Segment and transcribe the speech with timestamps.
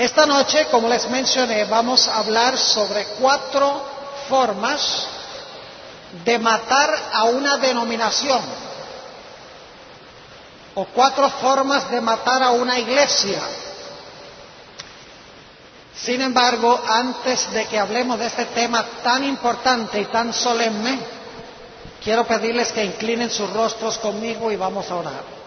[0.00, 3.84] Esta noche, como les mencioné, vamos a hablar sobre cuatro
[4.30, 5.06] formas
[6.24, 8.40] de matar a una denominación
[10.74, 13.42] o cuatro formas de matar a una iglesia.
[15.94, 20.98] Sin embargo, antes de que hablemos de este tema tan importante y tan solemne,
[22.02, 25.39] quiero pedirles que inclinen sus rostros conmigo y vamos a orar.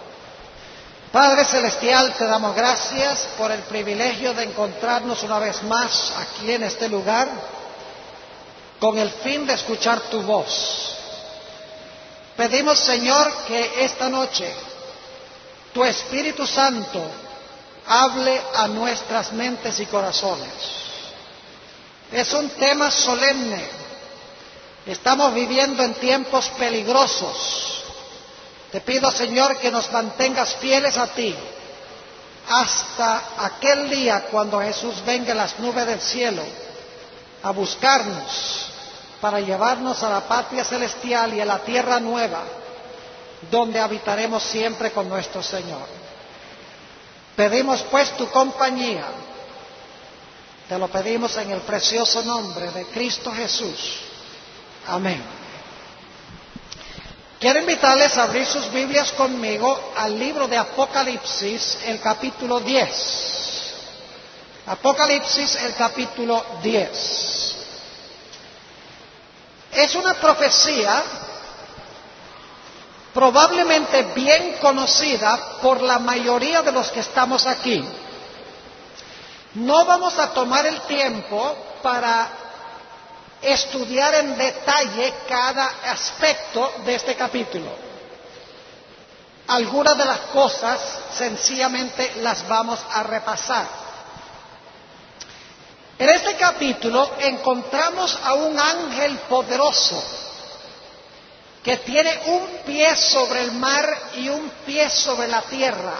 [1.13, 6.63] Padre Celestial, te damos gracias por el privilegio de encontrarnos una vez más aquí en
[6.63, 7.29] este lugar
[8.79, 10.97] con el fin de escuchar tu voz.
[12.35, 14.51] Pedimos, Señor, que esta noche
[15.71, 16.99] tu Espíritu Santo
[17.85, 20.49] hable a nuestras mentes y corazones.
[22.11, 23.63] Es un tema solemne.
[24.87, 27.72] Estamos viviendo en tiempos peligrosos.
[28.73, 31.35] Te pido, Señor, que nos mantengas fieles a ti
[32.49, 36.41] hasta aquel día cuando Jesús venga en las nubes del cielo
[37.43, 38.65] a buscarnos
[39.21, 42.41] para llevarnos a la patria celestial y a la tierra nueva,
[43.51, 45.85] donde habitaremos siempre con nuestro Señor.
[47.35, 49.05] Pedimos pues tu compañía,
[50.67, 53.99] te lo pedimos en el precioso nombre de Cristo Jesús.
[54.87, 55.42] Amén.
[57.43, 63.73] Quiero invitarles a abrir sus Biblias conmigo al libro de Apocalipsis, el capítulo 10.
[64.67, 67.55] Apocalipsis, el capítulo 10.
[69.73, 71.03] Es una profecía
[73.13, 77.83] probablemente bien conocida por la mayoría de los que estamos aquí.
[79.55, 82.42] No vamos a tomar el tiempo para
[83.43, 87.69] estudiar en detalle cada aspecto de este capítulo.
[89.47, 90.79] Algunas de las cosas
[91.17, 93.67] sencillamente las vamos a repasar.
[95.99, 100.01] En este capítulo encontramos a un ángel poderoso
[101.63, 105.93] que tiene un pie sobre el mar y un pie sobre la tierra,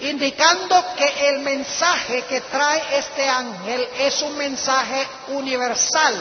[0.00, 6.14] indicando que el mensaje que trae este ángel es un mensaje universal,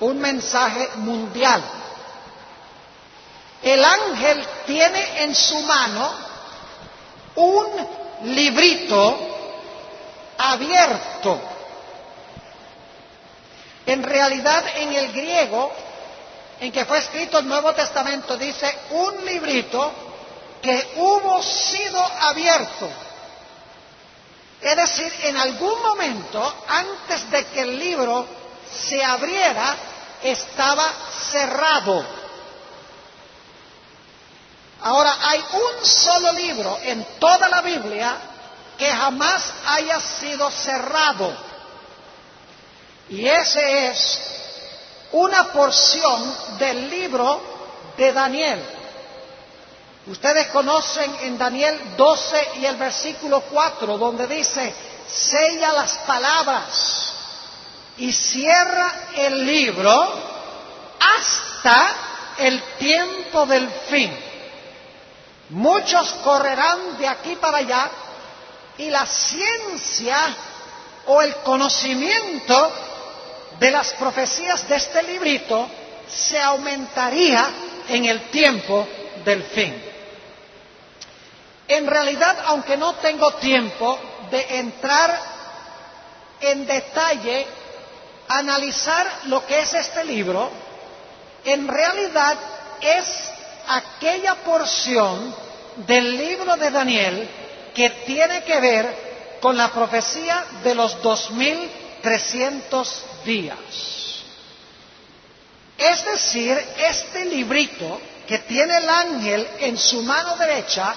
[0.00, 1.62] un mensaje mundial.
[3.62, 6.12] El ángel tiene en su mano
[7.36, 7.66] un
[8.34, 9.16] librito
[10.38, 11.40] abierto.
[13.86, 15.70] En realidad, en el griego
[16.60, 19.92] en que fue escrito el Nuevo Testamento, dice un librito
[20.64, 22.88] que hubo sido abierto.
[24.62, 28.26] Es decir, en algún momento, antes de que el libro
[28.72, 29.76] se abriera,
[30.22, 30.90] estaba
[31.30, 32.06] cerrado.
[34.80, 38.16] Ahora, hay un solo libro en toda la Biblia
[38.78, 41.30] que jamás haya sido cerrado.
[43.10, 44.18] Y ese es
[45.12, 47.42] una porción del libro
[47.98, 48.73] de Daniel.
[50.06, 54.74] Ustedes conocen en Daniel 12 y el versículo 4, donde dice,
[55.06, 57.12] sella las palabras
[57.96, 60.12] y cierra el libro
[61.00, 61.94] hasta
[62.36, 64.14] el tiempo del fin.
[65.50, 67.90] Muchos correrán de aquí para allá
[68.76, 70.18] y la ciencia
[71.06, 72.72] o el conocimiento
[73.58, 75.66] de las profecías de este librito
[76.08, 77.48] se aumentaría
[77.88, 78.86] en el tiempo
[79.24, 79.93] del fin.
[81.68, 83.98] En realidad, aunque no tengo tiempo
[84.30, 85.18] de entrar
[86.40, 87.46] en detalle,
[88.28, 90.50] analizar lo que es este libro,
[91.44, 92.36] en realidad
[92.80, 93.30] es
[93.66, 95.34] aquella porción
[95.86, 97.28] del libro de Daniel
[97.74, 103.58] que tiene que ver con la profecía de los 2300 días.
[105.76, 110.94] Es decir, este librito que tiene el ángel en su mano derecha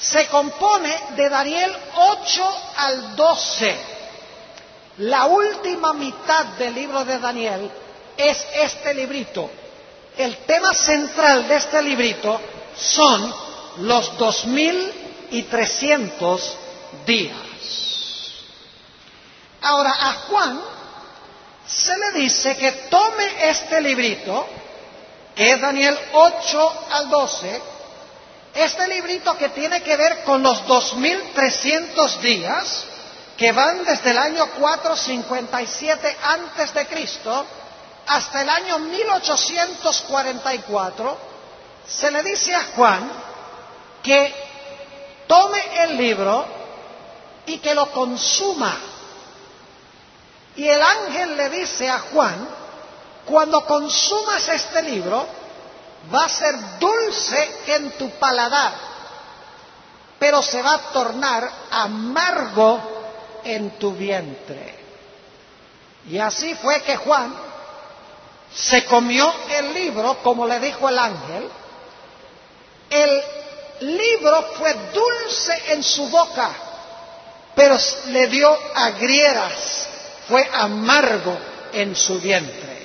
[0.00, 3.76] se compone de Daniel 8 al 12.
[4.98, 7.70] La última mitad del libro de Daniel
[8.16, 9.50] es este librito.
[10.16, 12.40] El tema central de este librito
[12.76, 13.34] son
[13.78, 14.92] los 2000
[15.30, 16.56] y trescientos
[17.06, 17.36] días.
[19.62, 20.60] Ahora, a Juan
[21.66, 24.46] se le dice que tome este librito,
[25.34, 27.62] que es Daniel 8 al 12,
[28.64, 32.86] este librito que tiene que ver con los 2300 días,
[33.36, 37.46] que van desde el año 457 antes de Cristo
[38.06, 41.18] hasta el año 1844,
[41.86, 43.12] se le dice a Juan
[44.02, 44.34] que
[45.26, 46.46] tome el libro
[47.46, 48.76] y que lo consuma.
[50.56, 52.48] Y el ángel le dice a Juan,
[53.24, 55.37] cuando consumas este libro,
[56.12, 58.72] va a ser dulce en tu paladar,
[60.18, 62.80] pero se va a tornar amargo
[63.44, 64.76] en tu vientre.
[66.08, 67.34] Y así fue que Juan
[68.54, 71.50] se comió el libro, como le dijo el ángel.
[72.88, 73.22] El
[73.80, 76.50] libro fue dulce en su boca,
[77.54, 79.88] pero le dio agrieras,
[80.28, 81.38] fue amargo
[81.72, 82.77] en su vientre.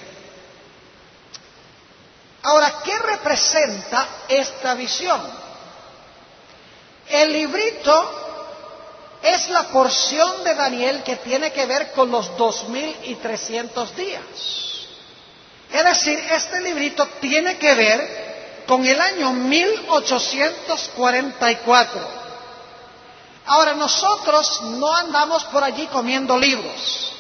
[2.44, 5.20] Ahora, ¿qué representa esta visión?
[7.08, 8.20] El librito
[9.22, 13.96] es la porción de Daniel que tiene que ver con los dos mil y trescientos
[13.96, 14.26] días.
[15.72, 22.24] Es decir, este librito tiene que ver con el año 1844.
[23.46, 27.14] Ahora, nosotros no andamos por allí comiendo libros.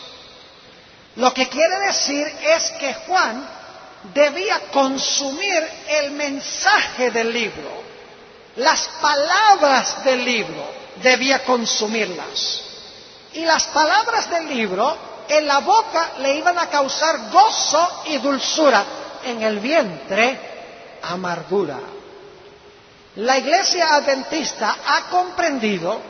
[1.15, 3.62] Lo que quiere decir es que Juan
[4.13, 7.83] debía consumir el mensaje del libro,
[8.57, 10.65] las palabras del libro,
[11.01, 12.61] debía consumirlas.
[13.33, 14.95] Y las palabras del libro
[15.27, 18.85] en la boca le iban a causar gozo y dulzura,
[19.23, 20.37] en el vientre
[21.01, 21.79] amargura.
[23.15, 26.01] La iglesia adventista ha comprendido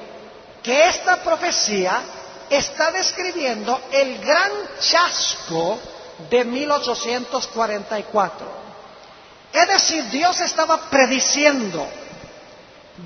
[0.63, 2.01] que esta profecía
[2.49, 5.79] está describiendo el gran chasco
[6.29, 8.63] de 1844.
[9.53, 11.87] Es decir, Dios estaba prediciendo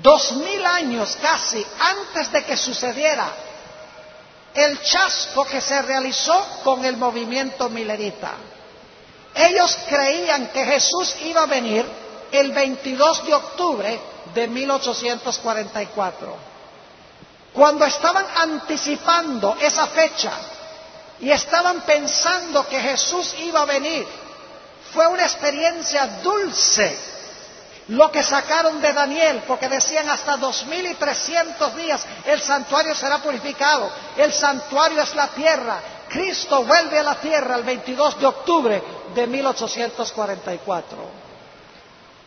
[0.02, 3.28] dos mil años casi antes de que sucediera
[4.54, 8.32] el chasco que se realizó con el movimiento milerita.
[9.34, 11.86] Ellos creían que Jesús iba a venir
[12.32, 14.00] el 22 de octubre
[14.34, 16.36] de 1844.
[17.52, 20.32] Cuando estaban anticipando esa fecha
[21.20, 24.06] y estaban pensando que Jesús iba a venir,
[24.92, 26.96] fue una experiencia dulce
[27.88, 32.94] lo que sacaron de Daniel, porque decían hasta dos mil y trescientos días el santuario
[32.94, 33.90] será purificado.
[34.16, 35.80] El santuario es la tierra.
[36.08, 38.82] Cristo vuelve a la tierra el 22 de octubre
[39.14, 40.98] de 1844.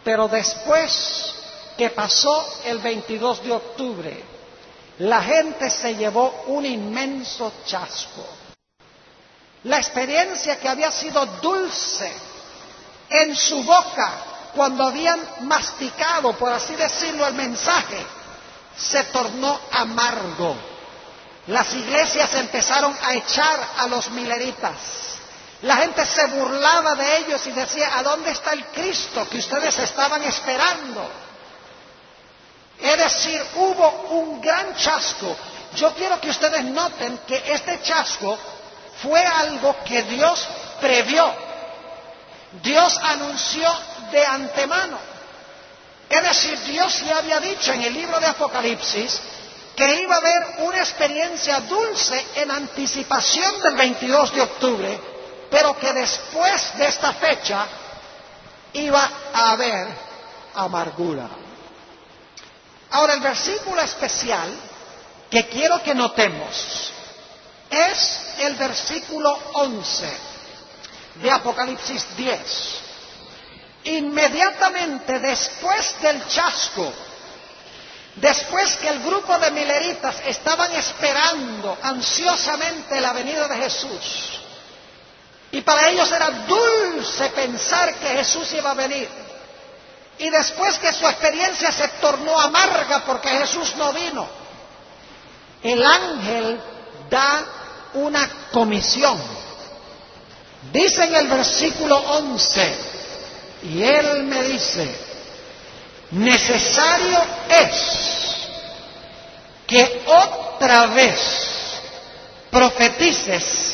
[0.03, 1.35] Pero después
[1.77, 4.23] que pasó el 22 de octubre,
[4.97, 8.25] la gente se llevó un inmenso chasco.
[9.63, 12.11] La experiencia que había sido dulce
[13.09, 14.11] en su boca
[14.55, 18.03] cuando habían masticado, por así decirlo, el mensaje,
[18.75, 20.55] se tornó amargo.
[21.47, 24.77] Las iglesias empezaron a echar a los mileritas.
[25.61, 29.77] La gente se burlaba de ellos y decía, ¿a dónde está el Cristo que ustedes
[29.77, 31.07] estaban esperando?
[32.79, 35.35] Es decir, hubo un gran chasco.
[35.75, 38.39] Yo quiero que ustedes noten que este chasco
[39.01, 40.47] fue algo que Dios
[40.79, 41.33] previó.
[42.61, 43.67] Dios anunció
[44.11, 44.97] de antemano.
[46.09, 49.21] Es decir, Dios le había dicho en el libro de Apocalipsis
[49.75, 54.99] que iba a haber una experiencia dulce en anticipación del 22 de octubre,
[55.49, 57.65] pero que después de esta fecha
[58.73, 59.87] iba a haber
[60.55, 61.29] amargura.
[62.91, 64.53] Ahora, el versículo especial
[65.29, 66.90] que quiero que notemos
[67.71, 70.17] es el versículo 11
[71.15, 72.39] de Apocalipsis 10.
[73.85, 76.93] Inmediatamente después del chasco,
[78.15, 84.39] después que el grupo de mileritas estaban esperando ansiosamente la venida de Jesús,
[85.51, 89.09] y para ellos era dulce pensar que Jesús iba a venir,
[90.19, 94.27] y después que su experiencia se tornó amarga porque Jesús no vino,
[95.63, 96.61] el ángel
[97.09, 97.60] da
[97.93, 99.19] una comisión.
[100.71, 102.75] Dice en el versículo 11,
[103.63, 104.95] y él me dice,
[106.11, 107.19] necesario
[107.49, 108.35] es
[109.67, 111.19] que otra vez
[112.51, 113.73] profetices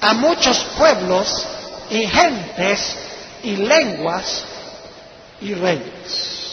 [0.00, 1.44] a muchos pueblos
[1.90, 2.96] y gentes
[3.42, 4.42] y lenguas
[5.40, 6.46] y reyes.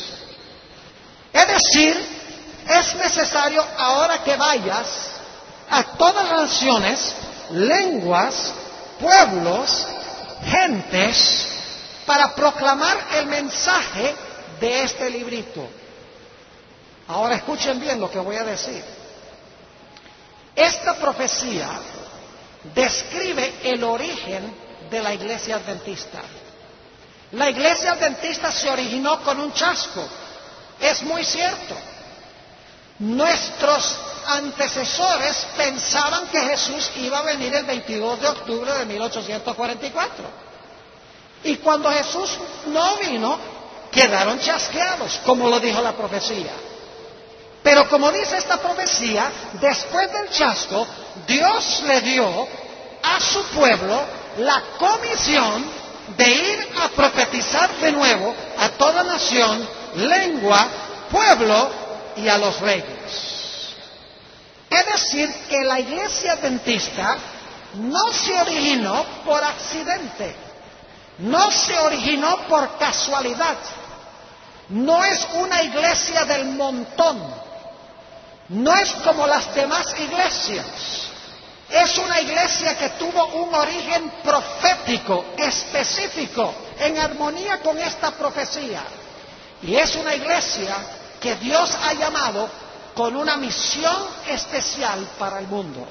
[1.33, 2.13] Es decir,
[2.69, 5.12] es necesario ahora que vayas
[5.73, 7.15] a todas las naciones,
[7.51, 8.53] lenguas,
[8.99, 9.87] pueblos,
[10.45, 11.47] gentes
[12.05, 14.15] para proclamar el mensaje
[14.59, 15.67] de este librito.
[17.07, 18.83] Ahora escuchen bien lo que voy a decir.
[20.55, 21.69] Esta profecía
[22.75, 24.55] describe el origen
[24.91, 26.21] de la iglesia adventista.
[27.31, 30.07] La iglesia adventista se originó con un chasco.
[30.79, 31.75] Es muy cierto.
[33.03, 40.25] Nuestros antecesores pensaban que Jesús iba a venir el 22 de octubre de 1844.
[41.43, 42.29] Y cuando Jesús
[42.67, 43.37] no vino,
[43.91, 46.53] quedaron chasqueados, como lo dijo la profecía.
[47.61, 49.29] Pero como dice esta profecía,
[49.59, 50.87] después del chasco,
[51.27, 52.47] Dios le dio
[53.03, 54.01] a su pueblo
[54.37, 55.65] la comisión
[56.15, 60.67] de ir a profetizar de nuevo a toda nación, lengua,
[61.11, 61.82] pueblo
[62.15, 63.33] y a los reyes.
[64.69, 67.17] Es decir, que la iglesia adventista
[67.75, 70.35] no se originó por accidente,
[71.19, 73.57] no se originó por casualidad,
[74.69, 77.21] no es una iglesia del montón,
[78.49, 80.65] no es como las demás iglesias.
[81.69, 88.83] Es una iglesia que tuvo un origen profético, específico, en armonía con esta profecía.
[89.63, 90.75] Y es una iglesia
[91.23, 92.49] que Dios ha llamado
[92.93, 93.95] con una misión
[94.27, 95.87] especial para el mundo.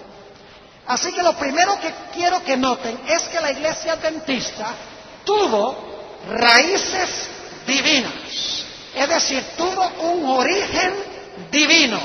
[0.87, 4.75] Así que lo primero que quiero que noten es que la iglesia adventista
[5.25, 5.75] tuvo
[6.29, 7.29] raíces
[7.67, 10.93] divinas, es decir, tuvo un origen
[11.51, 12.01] divino.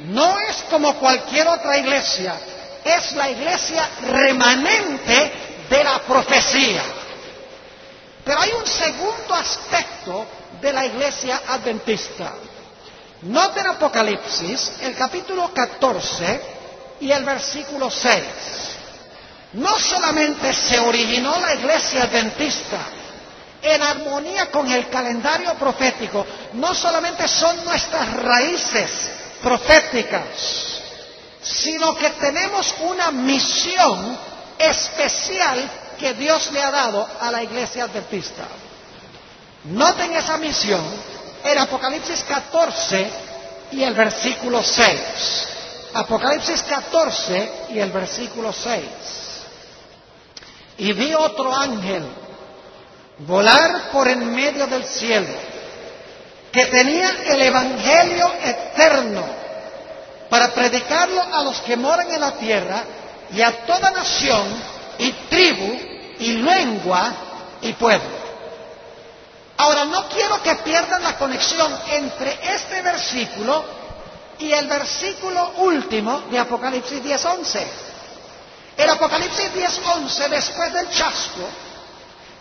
[0.00, 2.40] No es como cualquier otra iglesia,
[2.84, 5.32] es la iglesia remanente
[5.68, 6.82] de la profecía.
[8.24, 10.26] Pero hay un segundo aspecto
[10.60, 12.32] de la iglesia adventista.
[13.22, 16.40] Noten Apocalipsis, el capítulo 14
[17.00, 18.22] y el versículo 6.
[19.54, 22.78] No solamente se originó la iglesia adventista
[23.62, 28.90] en armonía con el calendario profético, no solamente son nuestras raíces
[29.42, 30.26] proféticas,
[31.42, 34.18] sino que tenemos una misión
[34.58, 38.46] especial que Dios le ha dado a la iglesia adventista.
[39.64, 40.84] Noten esa misión
[41.52, 43.10] en Apocalipsis 14
[43.72, 45.48] y el versículo 6.
[45.94, 48.84] Apocalipsis 14 y el versículo 6.
[50.78, 52.04] Y vi otro ángel
[53.18, 55.34] volar por en medio del cielo
[56.52, 59.24] que tenía el Evangelio eterno
[60.28, 62.84] para predicarlo a los que moran en la tierra
[63.32, 64.46] y a toda nación
[64.98, 65.78] y tribu
[66.18, 67.12] y lengua
[67.62, 68.25] y pueblo.
[69.58, 73.64] Ahora, no quiero que pierdan la conexión entre este versículo
[74.38, 77.66] y el versículo último de Apocalipsis 10.11.
[78.76, 81.48] El Apocalipsis 10.11, después del chasco,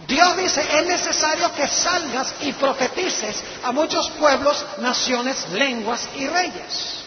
[0.05, 7.05] Dios dice, es necesario que salgas y profetices a muchos pueblos, naciones, lenguas y reyes.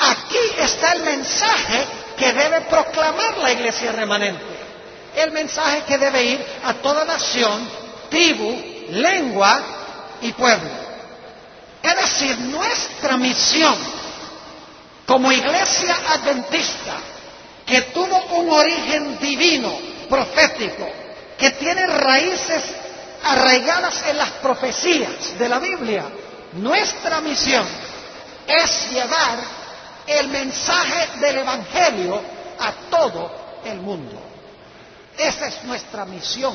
[0.00, 4.44] Aquí está el mensaje que debe proclamar la iglesia remanente.
[5.14, 7.68] El mensaje que debe ir a toda nación,
[8.10, 9.60] tribu, lengua
[10.20, 10.70] y pueblo.
[11.82, 13.76] Es decir, nuestra misión
[15.06, 16.96] como iglesia adventista,
[17.64, 19.72] que tuvo un origen divino,
[20.08, 20.86] profético,
[21.38, 22.62] que tiene raíces
[23.24, 26.04] arraigadas en las profecías de la Biblia.
[26.52, 27.66] Nuestra misión
[28.46, 29.38] es llevar
[30.06, 32.20] el mensaje del Evangelio
[32.58, 33.30] a todo
[33.64, 34.20] el mundo.
[35.16, 36.54] Esa es nuestra misión.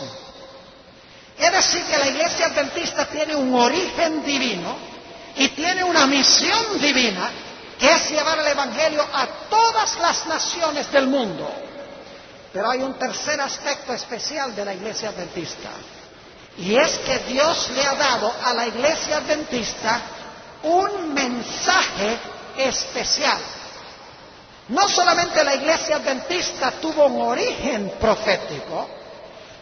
[1.37, 4.75] Es decir, que la iglesia adventista tiene un origen divino
[5.35, 7.29] y tiene una misión divina
[7.79, 11.51] que es llevar el Evangelio a todas las naciones del mundo.
[12.53, 15.69] Pero hay un tercer aspecto especial de la iglesia adventista.
[16.57, 20.01] Y es que Dios le ha dado a la iglesia adventista
[20.61, 22.17] un mensaje
[22.57, 23.39] especial.
[24.69, 28.87] No solamente la iglesia adventista tuvo un origen profético,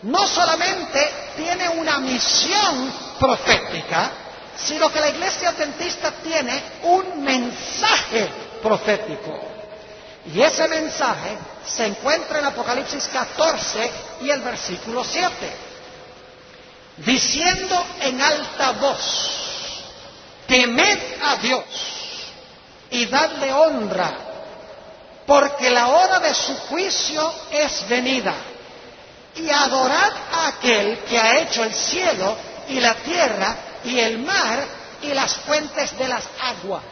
[0.04, 4.12] no solamente tiene una misión profética,
[4.58, 8.30] sino que la iglesia adventista tiene un mensaje
[8.62, 9.40] profético.
[10.34, 13.92] Y ese mensaje se encuentra en Apocalipsis 14
[14.22, 15.32] y el versículo 7,
[16.98, 19.42] diciendo en alta voz,
[20.48, 21.64] temed a Dios
[22.92, 24.12] y dadle honra,
[25.26, 28.36] porque la hora de su juicio es venida,
[29.36, 32.36] y adorad a aquel que ha hecho el cielo
[32.68, 34.66] y la tierra y el mar
[35.02, 36.84] y las fuentes de las aguas.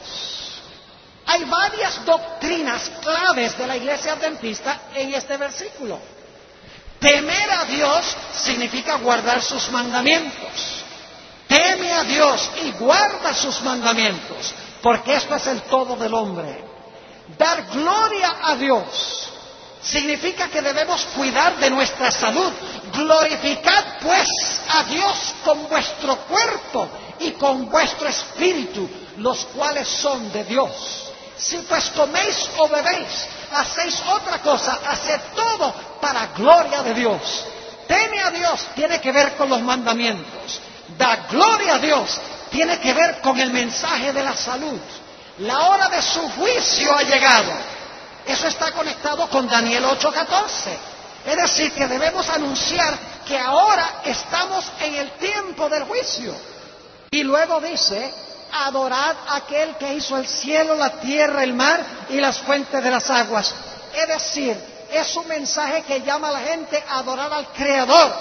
[1.26, 6.00] Hay varias doctrinas claves de la iglesia adventista en este versículo.
[7.00, 10.84] Temer a Dios significa guardar sus mandamientos.
[11.48, 16.64] Teme a Dios y guarda sus mandamientos, porque esto es el todo del hombre.
[17.38, 19.29] Dar gloria a Dios
[19.82, 22.52] significa que debemos cuidar de nuestra salud.
[22.94, 24.28] Glorificad pues
[24.70, 26.88] a Dios con vuestro cuerpo
[27.20, 31.06] y con vuestro espíritu, los cuales son de Dios.
[31.38, 37.46] Si pues coméis o bebéis, hacéis otra cosa, haced todo para gloria de Dios.
[37.88, 40.62] Teme a Dios tiene que ver con los mandamientos.
[40.98, 42.20] Da gloria a Dios
[42.52, 44.80] tiene que ver con el mensaje de la salud.
[45.40, 47.52] La hora de su juicio ha llegado.
[48.30, 50.78] Eso está conectado con Daniel 8:14.
[51.26, 52.96] Es decir, que debemos anunciar
[53.26, 56.36] que ahora estamos en el tiempo del juicio.
[57.10, 58.14] Y luego dice,
[58.54, 62.92] adorad a aquel que hizo el cielo, la tierra, el mar y las fuentes de
[62.92, 63.52] las aguas.
[63.96, 64.56] Es decir,
[64.92, 68.14] es un mensaje que llama a la gente a adorar al Creador.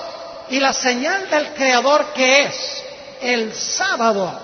[0.49, 2.83] Y la señal del Creador que es
[3.21, 4.41] el sábado.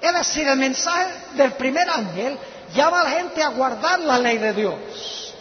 [0.00, 2.36] Es decir, el mensaje del primer ángel
[2.74, 5.34] llama a la gente a guardar la ley de Dios.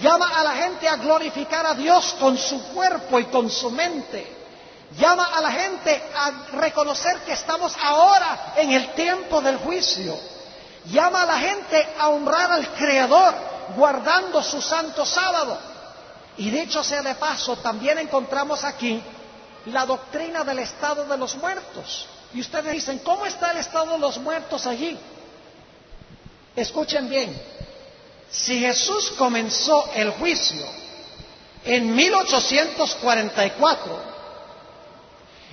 [0.00, 4.26] Llama a la gente a glorificar a Dios con su cuerpo y con su mente.
[4.98, 10.18] Llama a la gente a reconocer que estamos ahora en el tiempo del juicio.
[10.86, 13.34] Llama a la gente a honrar al Creador
[13.76, 15.58] guardando su santo sábado.
[16.36, 19.02] Y dicho sea de paso, también encontramos aquí
[19.66, 22.06] la doctrina del estado de los muertos.
[22.34, 24.98] Y ustedes dicen, ¿cómo está el estado de los muertos allí?
[26.54, 27.34] Escuchen bien,
[28.30, 30.62] si Jesús comenzó el juicio
[31.64, 33.98] en 1844,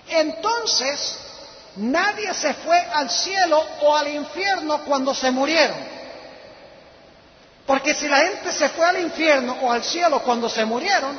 [0.10, 1.20] entonces
[1.78, 5.78] nadie se fue al cielo o al infierno cuando se murieron.
[7.66, 11.18] Porque si la gente se fue al infierno o al cielo cuando se murieron,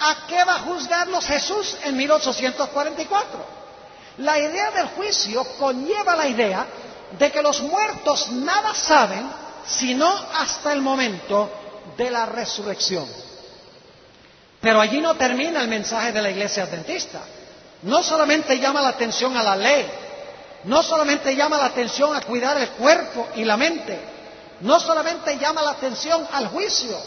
[0.00, 3.58] ¿a qué va a juzgarlos Jesús en 1844?
[4.18, 6.66] La idea del juicio conlleva la idea
[7.18, 9.30] de que los muertos nada saben
[9.66, 11.50] sino hasta el momento
[11.96, 13.06] de la resurrección.
[14.60, 17.20] Pero allí no termina el mensaje de la iglesia adventista.
[17.82, 19.88] No solamente llama la atención a la ley,
[20.64, 23.98] no solamente llama la atención a cuidar el cuerpo y la mente,
[24.60, 26.98] no solamente llama la atención al juicio,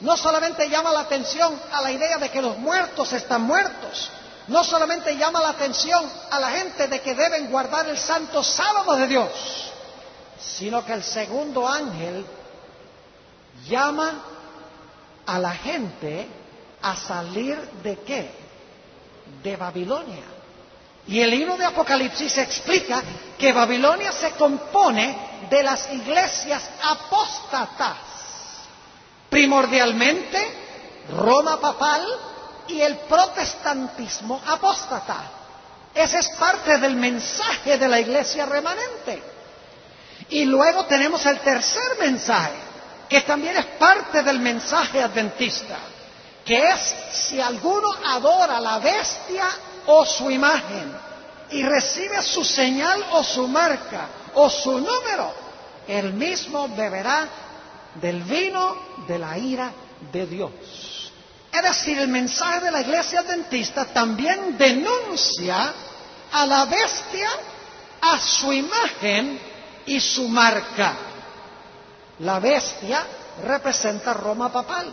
[0.00, 4.10] no solamente llama la atención a la idea de que los muertos están muertos,
[4.48, 8.94] no solamente llama la atención a la gente de que deben guardar el santo sábado
[8.94, 9.30] de Dios,
[10.38, 12.24] sino que el segundo ángel
[13.66, 14.22] llama
[15.26, 16.28] a la gente
[16.82, 18.30] a salir de qué?
[19.42, 20.24] De Babilonia.
[21.08, 23.02] Y el libro de Apocalipsis explica
[23.38, 25.16] que Babilonia se compone
[25.48, 27.96] de las iglesias apóstatas.
[29.30, 30.38] Primordialmente,
[31.10, 32.04] Roma papal,
[32.68, 35.30] y el protestantismo apóstata.
[35.94, 39.22] Ese es parte del mensaje de la iglesia remanente.
[40.28, 42.56] Y luego tenemos el tercer mensaje,
[43.08, 45.78] que también es parte del mensaje adventista,
[46.44, 49.46] que es si alguno adora la bestia
[49.86, 50.92] o su imagen
[51.50, 55.32] y recibe su señal o su marca o su número,
[55.86, 57.28] él mismo beberá
[57.94, 58.76] del vino
[59.06, 59.72] de la ira
[60.12, 60.95] de Dios.
[61.56, 65.72] Es decir, el mensaje de la iglesia adventista también denuncia
[66.32, 67.30] a la bestia,
[68.02, 69.40] a su imagen
[69.86, 70.92] y su marca.
[72.18, 73.06] La bestia
[73.42, 74.92] representa Roma papal.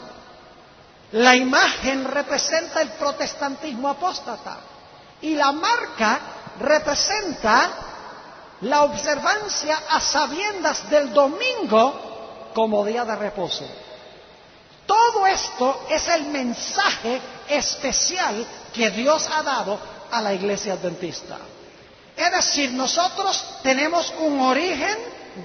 [1.12, 4.58] La imagen representa el protestantismo apóstata.
[5.20, 6.20] Y la marca
[6.62, 7.72] representa
[8.62, 13.66] la observancia a sabiendas del domingo como día de reposo.
[14.86, 17.20] Todo esto es el mensaje
[17.50, 19.80] especial que Dios ha dado
[20.12, 21.38] a la iglesia adventista.
[22.16, 24.96] Es decir, nosotros tenemos un origen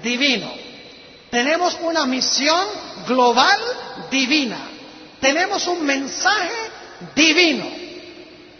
[0.02, 0.50] divino,
[1.30, 2.66] tenemos una misión
[3.06, 3.58] global
[4.10, 4.58] divina,
[5.20, 6.54] tenemos un mensaje
[7.14, 7.66] divino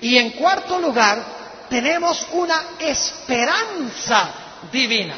[0.01, 1.23] y en cuarto lugar
[1.69, 4.31] tenemos una esperanza
[4.73, 5.17] divina.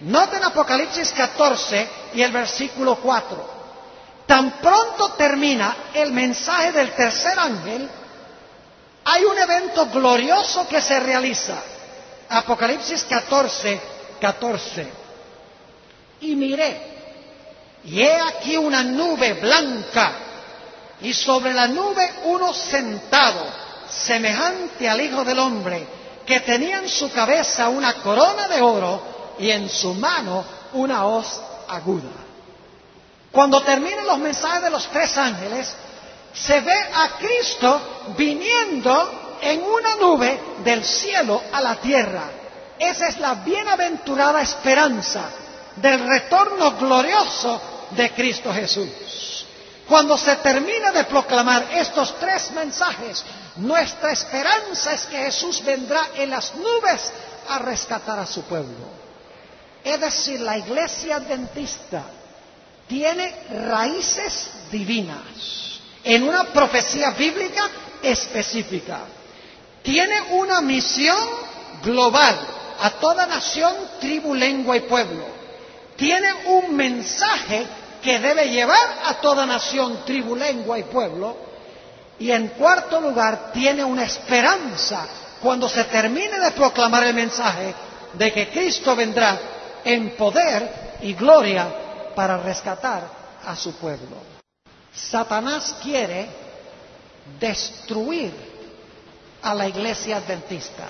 [0.00, 3.61] Noten Apocalipsis 14 y el versículo 4.
[4.26, 7.88] Tan pronto termina el mensaje del tercer ángel,
[9.04, 11.60] hay un evento glorioso que se realiza.
[12.28, 13.80] Apocalipsis 14,
[14.20, 14.92] 14.
[16.20, 16.92] Y miré,
[17.84, 20.12] y he aquí una nube blanca,
[21.00, 23.44] y sobre la nube uno sentado,
[23.90, 25.84] semejante al Hijo del Hombre,
[26.24, 31.40] que tenía en su cabeza una corona de oro y en su mano una hoz
[31.68, 32.21] aguda.
[33.32, 35.74] Cuando terminen los mensajes de los tres ángeles,
[36.34, 42.24] se ve a Cristo viniendo en una nube del cielo a la tierra.
[42.78, 45.24] Esa es la bienaventurada esperanza
[45.76, 49.46] del retorno glorioso de Cristo Jesús.
[49.88, 53.24] Cuando se termine de proclamar estos tres mensajes,
[53.56, 57.12] nuestra esperanza es que Jesús vendrá en las nubes
[57.48, 59.02] a rescatar a su pueblo.
[59.82, 62.02] Es decir, la iglesia adventista
[62.92, 63.34] tiene
[63.70, 67.70] raíces divinas en una profecía bíblica
[68.02, 69.00] específica.
[69.82, 71.16] Tiene una misión
[71.82, 72.38] global
[72.82, 75.24] a toda nación, tribu, lengua y pueblo.
[75.96, 77.64] Tiene un mensaje
[78.02, 81.34] que debe llevar a toda nación, tribu, lengua y pueblo.
[82.18, 85.08] Y en cuarto lugar, tiene una esperanza
[85.40, 87.74] cuando se termine de proclamar el mensaje
[88.12, 89.40] de que Cristo vendrá
[89.82, 91.81] en poder y gloria
[92.14, 93.08] para rescatar
[93.44, 94.16] a su pueblo.
[94.94, 96.28] Satanás quiere
[97.38, 98.32] destruir
[99.42, 100.88] a la iglesia adventista.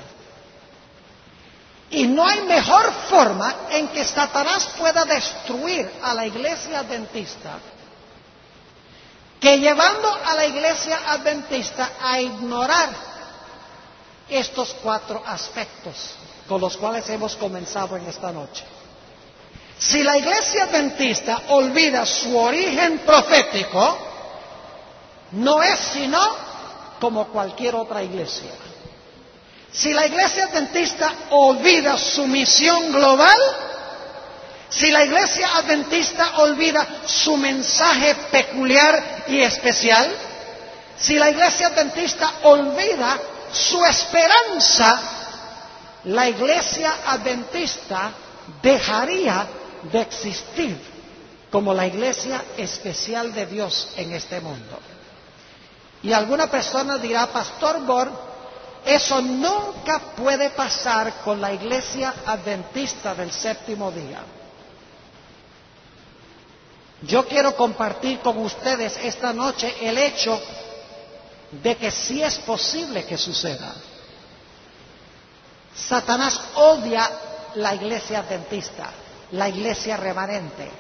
[1.91, 7.59] Y no hay mejor forma en que Satanás pueda destruir a la iglesia adventista
[9.43, 12.91] que llevando a la iglesia adventista a ignorar
[14.29, 16.15] estos cuatro aspectos
[16.47, 18.65] con los cuales hemos comenzado en esta noche.
[19.83, 23.99] Si la iglesia adventista olvida su origen profético,
[25.33, 26.21] no es sino
[27.01, 28.53] como cualquier otra iglesia.
[29.73, 33.37] Si la iglesia adventista olvida su misión global,
[34.69, 40.15] si la iglesia adventista olvida su mensaje peculiar y especial,
[40.97, 43.19] si la iglesia adventista olvida
[43.53, 45.03] su esperanza,
[46.05, 48.13] la iglesia adventista
[48.63, 49.45] dejaría
[49.91, 50.79] de existir
[51.51, 54.79] como la iglesia especial de Dios en este mundo.
[56.03, 58.11] Y alguna persona dirá, Pastor Bor,
[58.85, 64.23] eso nunca puede pasar con la iglesia adventista del séptimo día.
[67.03, 70.41] Yo quiero compartir con ustedes esta noche el hecho
[71.51, 73.75] de que sí es posible que suceda.
[75.75, 77.11] Satanás odia
[77.57, 78.91] la iglesia adventista,
[79.33, 80.71] la iglesia remanente.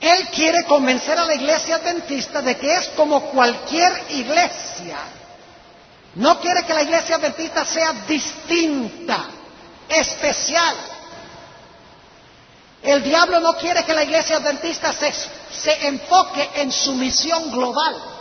[0.00, 4.98] Él quiere convencer a la iglesia adventista de que es como cualquier iglesia.
[6.14, 9.26] No quiere que la iglesia adventista sea distinta,
[9.88, 10.76] especial.
[12.82, 18.17] El diablo no quiere que la iglesia adventista se, se enfoque en su misión global.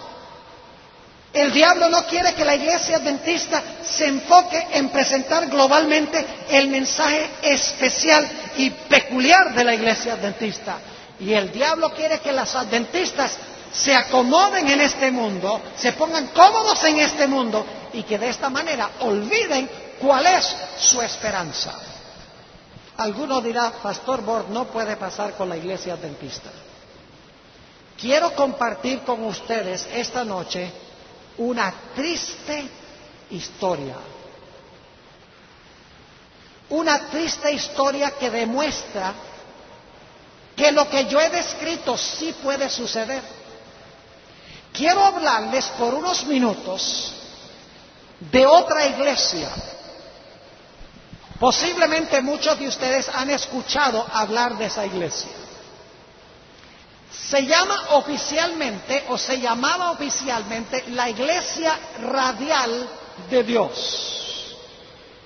[1.37, 7.29] El diablo no quiere que la iglesia adventista se enfoque en presentar globalmente el mensaje
[7.43, 10.79] especial y peculiar de la iglesia adventista.
[11.19, 13.37] Y el diablo quiere que las adventistas
[13.71, 18.49] se acomoden en este mundo, se pongan cómodos en este mundo y que de esta
[18.49, 19.69] manera olviden
[20.01, 21.71] cuál es su esperanza.
[22.97, 26.49] Alguno dirá, Pastor Bord, no puede pasar con la iglesia adventista.
[27.95, 30.86] Quiero compartir con ustedes esta noche
[31.37, 32.69] una triste
[33.29, 33.95] historia.
[36.69, 39.13] Una triste historia que demuestra
[40.55, 43.21] que lo que yo he descrito sí puede suceder.
[44.73, 47.13] Quiero hablarles por unos minutos
[48.19, 49.49] de otra iglesia.
[51.39, 55.46] Posiblemente muchos de ustedes han escuchado hablar de esa iglesia.
[57.29, 62.89] Se llama oficialmente o se llamaba oficialmente la Iglesia Radial
[63.29, 64.55] de Dios,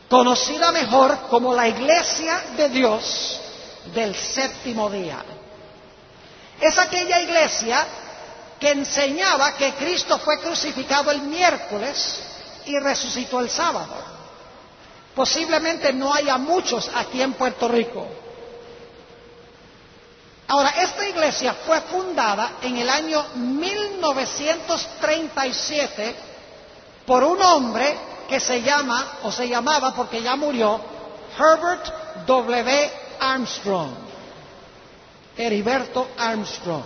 [0.10, 3.40] conocida mejor como la Iglesia de Dios
[3.94, 5.24] del séptimo día.
[6.60, 7.86] Es aquella iglesia
[8.60, 12.20] que enseñaba que Cristo fue crucificado el miércoles
[12.66, 13.94] y resucitó el sábado.
[15.14, 18.21] Posiblemente no haya muchos aquí en Puerto Rico
[20.52, 26.16] Ahora, esta iglesia fue fundada en el año 1937
[27.06, 30.82] por un hombre que se llama, o se llamaba porque ya murió,
[31.40, 32.92] Herbert W.
[33.22, 33.92] Armstrong.
[35.38, 36.84] Heriberto Armstrong.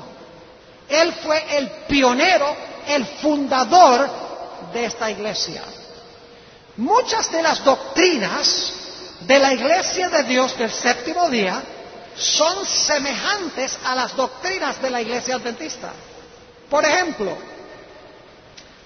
[0.87, 2.55] Él fue el pionero,
[2.87, 4.07] el fundador
[4.73, 5.63] de esta iglesia.
[6.77, 8.73] Muchas de las doctrinas
[9.21, 11.63] de la iglesia de Dios del séptimo día
[12.17, 15.91] son semejantes a las doctrinas de la iglesia adventista.
[16.69, 17.37] Por ejemplo,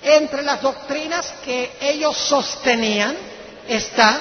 [0.01, 3.15] entre las doctrinas que ellos sostenían
[3.67, 4.19] está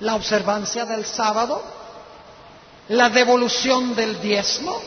[0.00, 1.62] la observancia del sábado,
[2.88, 4.80] la devolución del diezmo,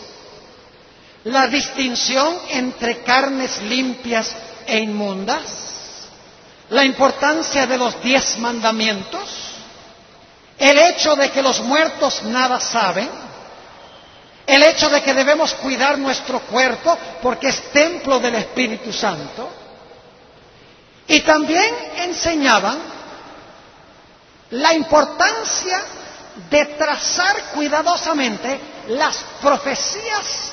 [1.26, 4.32] la distinción entre carnes limpias
[4.66, 6.08] e inmundas,
[6.70, 9.49] la importancia de los diez mandamientos,
[10.60, 13.10] el hecho de que los muertos nada saben,
[14.46, 19.50] el hecho de que debemos cuidar nuestro cuerpo porque es templo del Espíritu Santo,
[21.08, 22.78] y también enseñaban
[24.52, 25.82] la importancia
[26.50, 30.52] de trazar cuidadosamente las profecías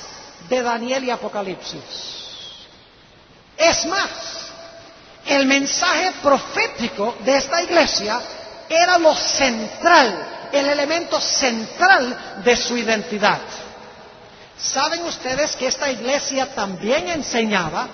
[0.49, 1.83] de Daniel y Apocalipsis.
[3.57, 4.11] Es más,
[5.27, 8.21] el mensaje profético de esta iglesia
[8.69, 13.41] era lo central, el elemento central de su identidad.
[14.59, 17.89] ¿Saben ustedes que esta iglesia también enseñaba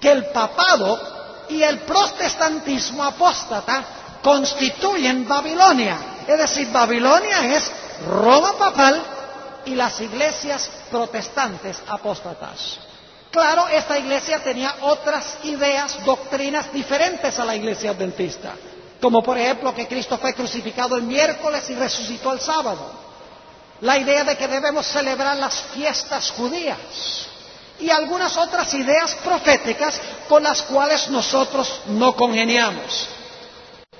[0.00, 3.84] que el papado y el protestantismo apóstata
[4.22, 5.96] constituyen Babilonia?
[6.26, 7.70] Es decir, Babilonia es
[8.06, 9.02] Roma papal
[9.64, 12.78] y las iglesias protestantes apóstatas.
[13.30, 18.52] Claro, esta iglesia tenía otras ideas, doctrinas diferentes a la iglesia adventista,
[19.00, 22.92] como por ejemplo que Cristo fue crucificado el miércoles y resucitó el sábado.
[23.80, 26.76] La idea de que debemos celebrar las fiestas judías
[27.78, 33.08] y algunas otras ideas proféticas con las cuales nosotros no congeniamos.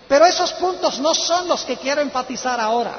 [0.07, 2.93] Pero esos puntos no son los que quiero enfatizar ahora.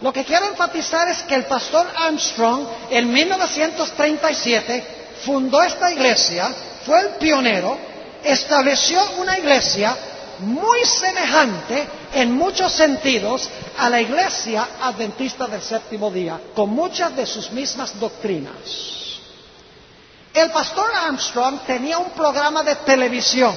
[0.00, 4.86] Lo que quiero enfatizar es que el pastor Armstrong en 1937
[5.24, 7.76] fundó esta iglesia, fue el pionero,
[8.22, 9.96] estableció una iglesia
[10.40, 17.26] muy semejante en muchos sentidos a la iglesia adventista del séptimo día, con muchas de
[17.26, 18.54] sus mismas doctrinas.
[20.32, 23.54] El pastor Armstrong tenía un programa de televisión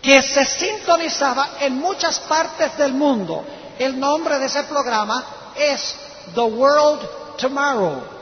[0.00, 3.44] que se sintonizaba en muchas partes del mundo.
[3.78, 5.24] El nombre de ese programa
[5.56, 5.94] es
[6.34, 8.18] The World Tomorrow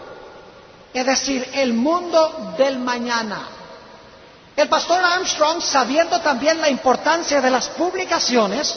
[0.97, 3.49] es decir, el mundo del mañana.
[4.57, 8.75] El pastor Armstrong, sabiendo también la importancia de las publicaciones,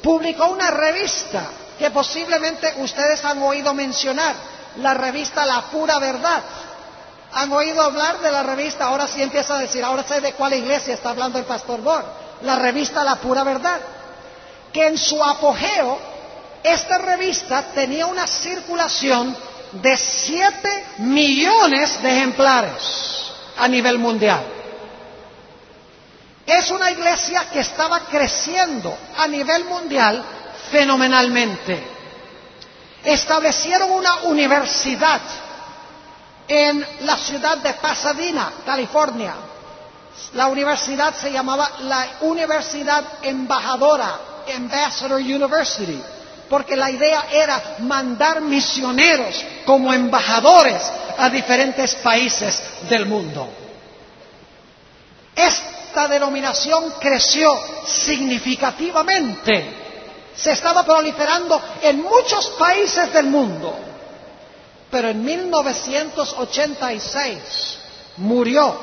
[0.00, 1.42] publicó una revista
[1.76, 4.36] que posiblemente ustedes han oído mencionar,
[4.76, 6.42] la revista La Pura Verdad.
[7.32, 8.84] ¿Han oído hablar de la revista?
[8.84, 12.04] Ahora sí empieza a decir, ahora sé de cuál iglesia está hablando el pastor Bor.
[12.42, 13.80] La revista La Pura Verdad.
[14.72, 15.98] Que en su apogeo,
[16.62, 19.36] esta revista tenía una circulación
[19.72, 23.24] de 7 millones de ejemplares
[23.58, 24.55] a nivel mundial.
[26.46, 30.24] Es una iglesia que estaba creciendo a nivel mundial
[30.70, 31.82] fenomenalmente.
[33.02, 35.20] Establecieron una universidad
[36.46, 39.34] en la ciudad de Pasadena, California.
[40.34, 44.18] La universidad se llamaba la Universidad Embajadora,
[44.54, 46.00] Ambassador University
[46.48, 50.80] porque la idea era mandar misioneros como embajadores
[51.18, 53.48] a diferentes países del mundo.
[55.96, 59.72] Esta denominación creció significativamente,
[60.36, 63.74] se estaba proliferando en muchos países del mundo,
[64.90, 67.78] pero en 1986
[68.18, 68.76] murió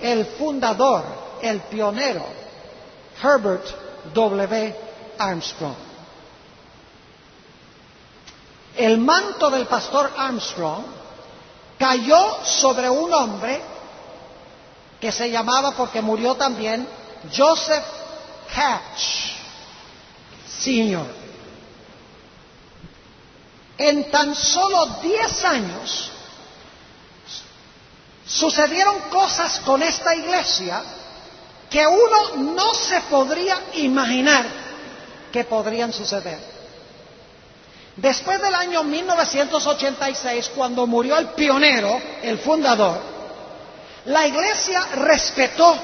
[0.00, 1.04] el fundador,
[1.40, 2.26] el pionero,
[3.22, 3.64] Herbert
[4.12, 4.76] W.
[5.16, 5.76] Armstrong.
[8.76, 10.86] El manto del pastor Armstrong
[11.78, 13.73] cayó sobre un hombre
[15.04, 16.88] que se llamaba, porque murió también,
[17.36, 17.84] Joseph
[18.56, 19.32] Hatch
[20.48, 21.04] Sr.
[23.76, 26.10] En tan solo 10 años
[28.26, 30.82] sucedieron cosas con esta iglesia
[31.68, 34.46] que uno no se podría imaginar
[35.30, 36.38] que podrían suceder.
[37.96, 43.13] Después del año 1986, cuando murió el pionero, el fundador,
[44.06, 45.78] la iglesia respetó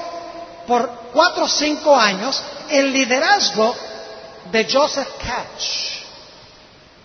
[0.67, 3.75] por cuatro o cinco años el liderazgo
[4.51, 5.89] de Joseph Catch.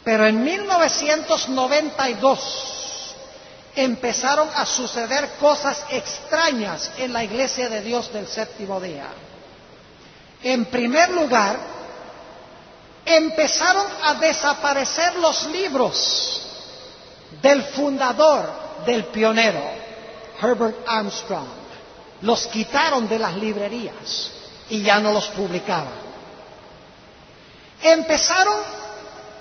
[0.05, 3.15] Pero en 1992
[3.75, 9.09] empezaron a suceder cosas extrañas en la iglesia de Dios del séptimo día.
[10.43, 11.57] En primer lugar,
[13.05, 16.43] empezaron a desaparecer los libros
[17.43, 18.49] del fundador,
[18.87, 19.86] del pionero,
[20.41, 21.49] Herbert Armstrong.
[22.23, 24.31] Los quitaron de las librerías
[24.71, 26.07] y ya no los publicaban.
[27.83, 28.57] Empezaron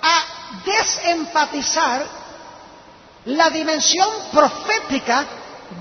[0.02, 0.24] a
[0.64, 2.06] desenfatizar
[3.24, 5.26] la dimensión profética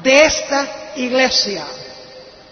[0.02, 1.66] de esta iglesia.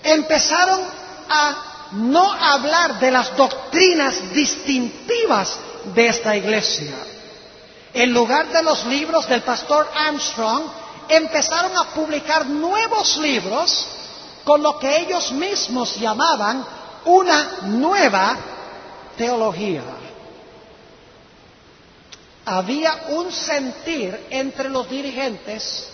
[0.04, 0.82] Empezaron
[1.30, 5.56] a no hablar de las doctrinas distintivas
[5.95, 6.93] de esta iglesia.
[7.93, 10.63] En lugar de los libros del pastor Armstrong,
[11.10, 13.88] empezaron a publicar nuevos libros
[14.44, 16.66] con lo que ellos mismos llamaban
[17.06, 18.38] una nueva
[19.18, 19.84] teología.
[22.46, 25.89] Había un sentir entre los dirigentes,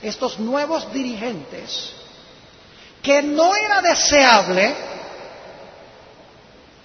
[0.00, 1.92] estos nuevos dirigentes,
[3.02, 4.74] que no era deseable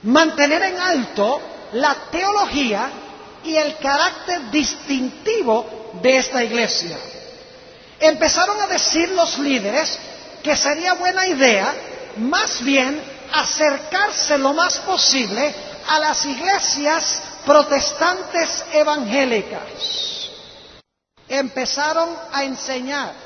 [0.04, 1.42] mantener en alto
[1.74, 2.90] la teología
[3.44, 6.98] y el carácter distintivo de esta iglesia.
[8.00, 9.98] Empezaron a decir los líderes
[10.44, 11.74] que sería buena idea
[12.18, 13.02] más bien
[13.34, 15.54] acercarse lo más posible
[15.88, 20.30] a las iglesias protestantes evangélicas.
[21.28, 23.26] Empezaron a enseñar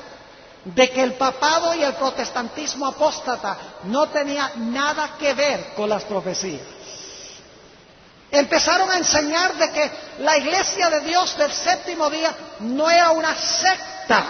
[0.64, 6.04] de que el papado y el protestantismo apóstata no tenía nada que ver con las
[6.04, 6.62] profecías.
[8.30, 13.34] Empezaron a enseñar de que la iglesia de Dios del séptimo día no era una
[13.34, 14.24] secta,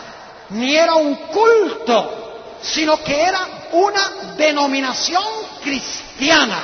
[0.50, 5.24] ni era un culto, sino que era una denominación
[5.62, 6.62] cristiana.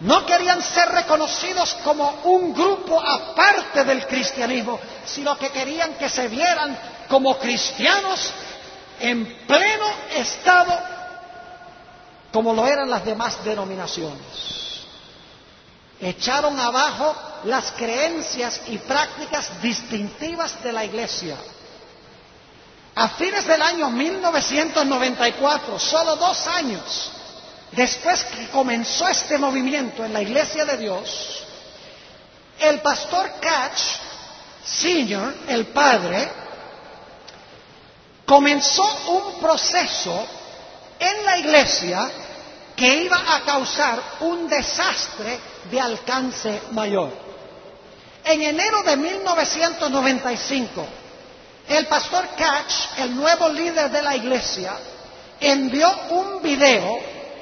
[0.00, 6.28] No querían ser reconocidos como un grupo aparte del cristianismo, sino que querían que se
[6.28, 8.30] vieran como cristianos
[9.00, 10.96] en pleno estado
[12.32, 14.20] como lo eran las demás denominaciones.
[15.98, 21.38] Echaron abajo las creencias y prácticas distintivas de la Iglesia.
[22.98, 27.10] A fines del año 1994, solo dos años
[27.72, 31.44] después que comenzó este movimiento en la Iglesia de Dios,
[32.58, 33.80] el pastor Catch,
[34.64, 36.26] Senior, el padre,
[38.24, 40.26] comenzó un proceso
[40.98, 42.10] en la iglesia
[42.74, 45.38] que iba a causar un desastre
[45.70, 47.12] de alcance mayor.
[48.24, 50.86] En enero de 1995,
[51.68, 54.72] el pastor Catch, el nuevo líder de la iglesia,
[55.40, 56.98] envió un video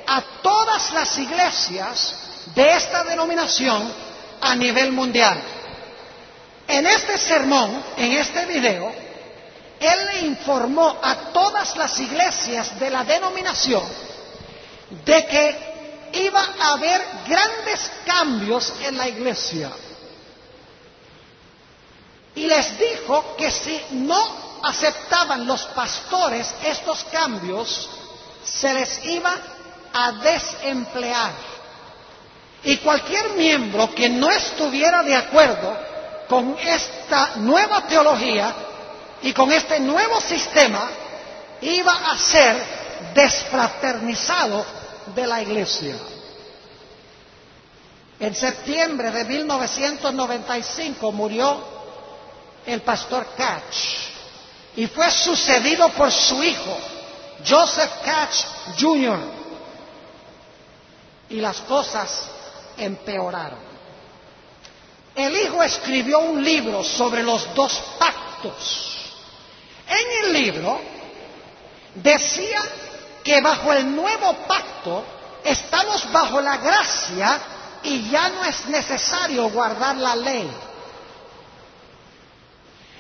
[0.06, 2.14] a todas las iglesias
[2.54, 3.92] de esta denominación
[4.40, 5.40] a nivel mundial.
[6.66, 8.92] En este sermón, en este video,
[9.80, 13.82] él le informó a todas las iglesias de la denominación
[15.04, 15.74] de que
[16.14, 19.70] iba a haber grandes cambios en la iglesia.
[22.34, 27.88] Y les dijo que si no aceptaban los pastores estos cambios,
[28.44, 29.34] se les iba
[29.92, 31.32] a desemplear.
[32.64, 35.76] Y cualquier miembro que no estuviera de acuerdo
[36.28, 38.54] con esta nueva teología
[39.22, 40.90] y con este nuevo sistema
[41.60, 42.62] iba a ser
[43.14, 44.64] desfraternizado
[45.14, 45.96] de la iglesia.
[48.18, 51.73] En septiembre de 1995 murió
[52.66, 53.76] el pastor Catch
[54.76, 56.78] y fue sucedido por su hijo,
[57.46, 58.44] Joseph Catch
[58.80, 59.18] Jr.
[61.30, 62.28] Y las cosas
[62.76, 63.60] empeoraron.
[65.14, 68.94] El hijo escribió un libro sobre los dos pactos
[69.88, 70.80] en el libro
[71.94, 72.62] decía
[73.22, 75.04] que bajo el nuevo pacto
[75.44, 77.40] estamos bajo la gracia
[77.82, 80.50] y ya no es necesario guardar la ley.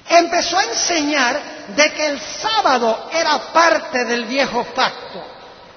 [0.08, 5.24] Empezó a enseñar de que el sábado era parte del viejo pacto,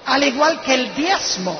[0.04, 1.58] al igual que el diezmo,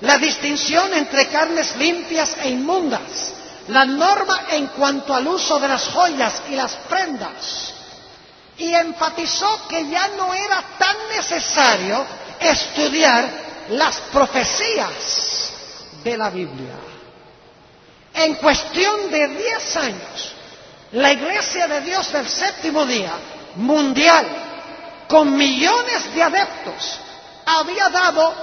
[0.00, 3.32] la distinción entre carnes limpias e inmundas,
[3.68, 7.72] la norma en cuanto al uso de las joyas y las prendas,
[8.58, 12.04] y enfatizó que ya no era tan necesario
[12.40, 13.28] estudiar
[13.70, 15.52] las profecías
[16.02, 16.74] de la Biblia.
[18.14, 20.31] En cuestión de diez años,
[20.92, 23.12] la Iglesia de Dios del séptimo día,
[23.56, 24.26] mundial,
[25.08, 26.98] con millones de adeptos,
[27.44, 28.34] había dado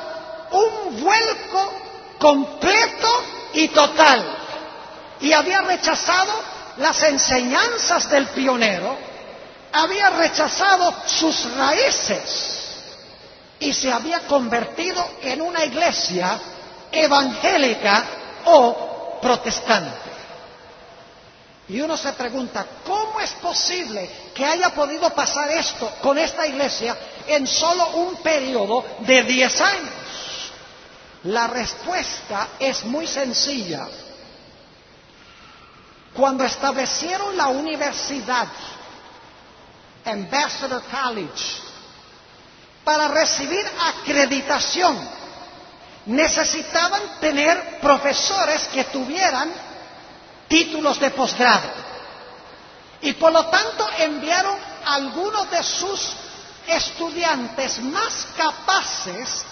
[0.52, 1.74] un vuelco
[2.20, 4.38] completo y total
[5.22, 6.32] y había rechazado
[6.78, 9.10] las enseñanzas del pionero
[9.72, 12.58] había rechazado sus raíces
[13.60, 16.40] y se había convertido en una iglesia
[16.92, 18.06] evangélica
[18.46, 20.09] o protestante.
[21.70, 26.98] Y uno se pregunta, ¿cómo es posible que haya podido pasar esto con esta iglesia
[27.28, 29.94] en solo un periodo de diez años?
[31.24, 33.88] La respuesta es muy sencilla.
[36.16, 38.48] Cuando establecieron la universidad
[40.06, 41.62] Ambassador College.
[42.84, 43.66] Para recibir
[44.00, 44.98] acreditación
[46.06, 49.52] necesitaban tener profesores que tuvieran
[50.50, 51.70] títulos de posgrado.
[53.02, 56.12] Y por lo tanto enviaron a algunos de sus
[56.68, 59.46] estudiantes más capaces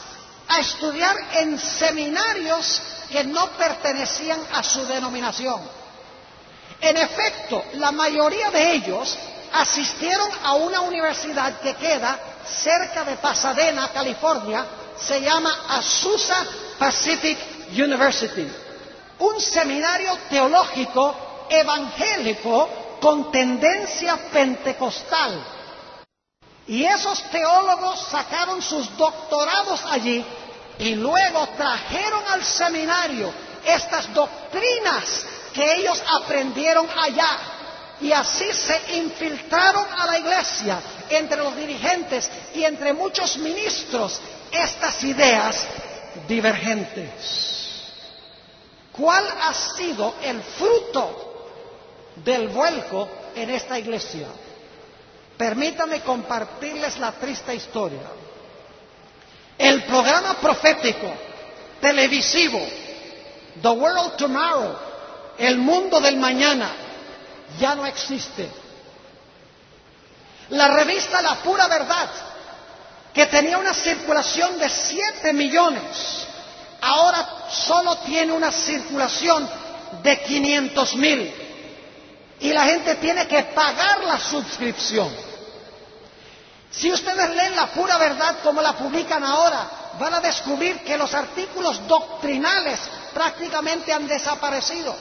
[0.49, 5.61] a estudiar en seminarios que no pertenecían a su denominación.
[6.81, 9.17] En efecto, la mayoría de ellos
[9.53, 14.65] asistieron a una universidad que queda cerca de Pasadena, California,
[14.99, 16.45] se llama Azusa
[16.77, 17.37] Pacific
[17.71, 18.47] University.
[19.19, 21.15] Un seminario teológico
[21.49, 25.43] evangélico con tendencia pentecostal.
[26.67, 30.25] Y esos teólogos sacaron sus doctorados allí
[30.79, 33.33] y luego trajeron al seminario
[33.65, 37.37] estas doctrinas que ellos aprendieron allá.
[38.01, 44.19] Y así se infiltraron a la iglesia entre los dirigentes y entre muchos ministros
[44.51, 45.65] estas ideas
[46.27, 47.56] divergentes.
[48.97, 51.51] ¿Cuál ha sido el fruto
[52.15, 54.27] del vuelco en esta iglesia?
[55.37, 58.01] Permítame compartirles la triste historia.
[59.57, 61.11] El programa profético
[61.79, 62.59] televisivo
[63.61, 64.75] The World Tomorrow,
[65.37, 66.71] el mundo del mañana,
[67.59, 68.49] ya no existe.
[70.49, 72.09] La revista La Pura Verdad,
[73.13, 76.26] que tenía una circulación de 7 millones,
[76.87, 79.47] ahora solo tiene una circulación
[80.01, 81.33] de 500 mil.
[82.39, 85.11] Y la gente tiene que pagar la suscripción.
[86.71, 89.67] Si ustedes leen la pura verdad como la publican ahora,
[89.99, 92.79] van a descubrir que los artículos doctrinales
[93.13, 94.95] prácticamente han desaparecido.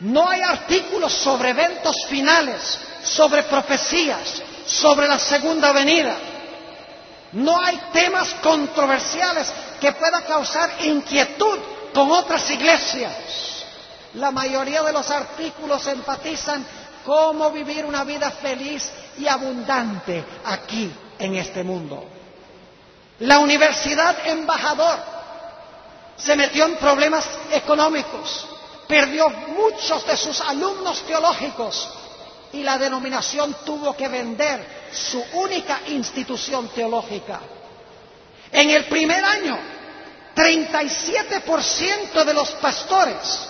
[0.00, 6.16] No hay artículos sobre eventos finales, sobre profecías, sobre la segunda venida.
[7.34, 11.58] No hay temas controversiales que puedan causar inquietud
[11.92, 13.12] con otras iglesias.
[14.14, 16.64] La mayoría de los artículos enfatizan
[17.04, 22.04] cómo vivir una vida feliz y abundante aquí en este mundo.
[23.18, 24.98] La Universidad Embajador
[26.16, 28.46] se metió en problemas económicos,
[28.86, 31.88] perdió muchos de sus alumnos teológicos
[32.54, 37.40] y la denominación tuvo que vender su única institución teológica.
[38.52, 39.58] En el primer año,
[40.36, 43.48] 37% de los pastores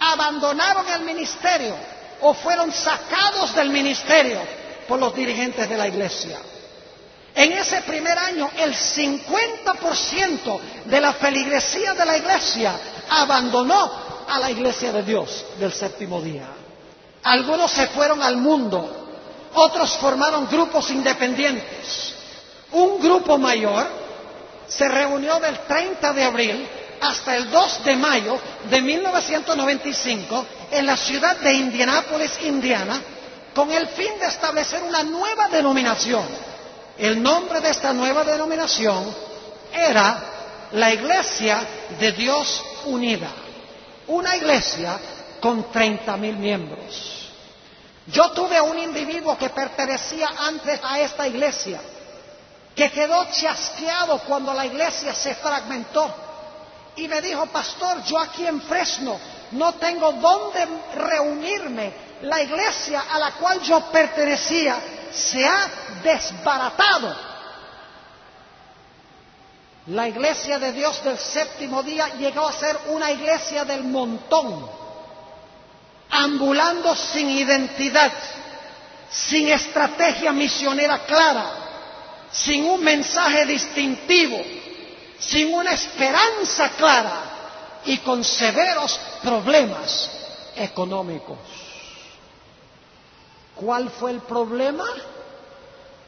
[0.00, 1.76] abandonaron el ministerio
[2.22, 4.40] o fueron sacados del ministerio
[4.88, 6.36] por los dirigentes de la iglesia.
[7.36, 12.74] En ese primer año, el 50% de la feligresía de la iglesia
[13.10, 16.63] abandonó a la iglesia de Dios del séptimo día.
[17.24, 19.06] Algunos se fueron al mundo,
[19.54, 22.14] otros formaron grupos independientes.
[22.72, 23.86] Un grupo mayor
[24.68, 26.68] se reunió del 30 de abril
[27.00, 33.00] hasta el 2 de mayo de 1995 en la ciudad de Indianápolis, Indiana,
[33.54, 36.26] con el fin de establecer una nueva denominación.
[36.98, 39.14] El nombre de esta nueva denominación
[39.72, 40.22] era
[40.72, 41.62] la Iglesia
[41.98, 43.28] de Dios Unida,
[44.08, 44.98] una iglesia
[45.44, 47.28] con 30 mil miembros.
[48.06, 51.82] Yo tuve un individuo que pertenecía antes a esta iglesia,
[52.74, 56.10] que quedó chasqueado cuando la iglesia se fragmentó
[56.96, 59.20] y me dijo, pastor, yo aquí en Fresno
[59.50, 61.92] no tengo dónde reunirme.
[62.22, 64.78] La iglesia a la cual yo pertenecía
[65.12, 65.68] se ha
[66.02, 67.14] desbaratado.
[69.88, 74.83] La iglesia de Dios del séptimo día llegó a ser una iglesia del montón,
[76.14, 78.12] ambulando sin identidad,
[79.10, 81.50] sin estrategia misionera clara,
[82.30, 84.40] sin un mensaje distintivo,
[85.18, 87.22] sin una esperanza clara
[87.84, 90.10] y con severos problemas
[90.56, 91.38] económicos.
[93.56, 94.86] ¿Cuál fue el problema?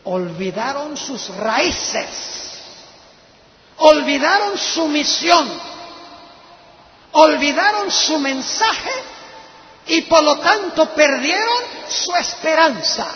[0.04, 2.60] Olvidaron sus raíces,
[3.78, 5.48] olvidaron su misión,
[7.12, 9.15] olvidaron su mensaje
[9.88, 11.58] y por lo tanto perdieron
[11.88, 13.06] su esperanza.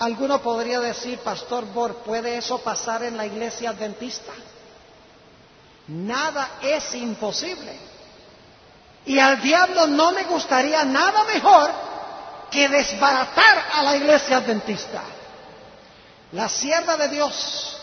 [0.00, 4.32] Alguno podría decir, Pastor Bor, ¿puede eso pasar en la iglesia adventista?
[5.86, 7.78] Nada es imposible.
[9.06, 11.70] Y al diablo no me gustaría nada mejor
[12.50, 15.02] que desbaratar a la iglesia adventista.
[16.32, 17.76] La sierva de Dios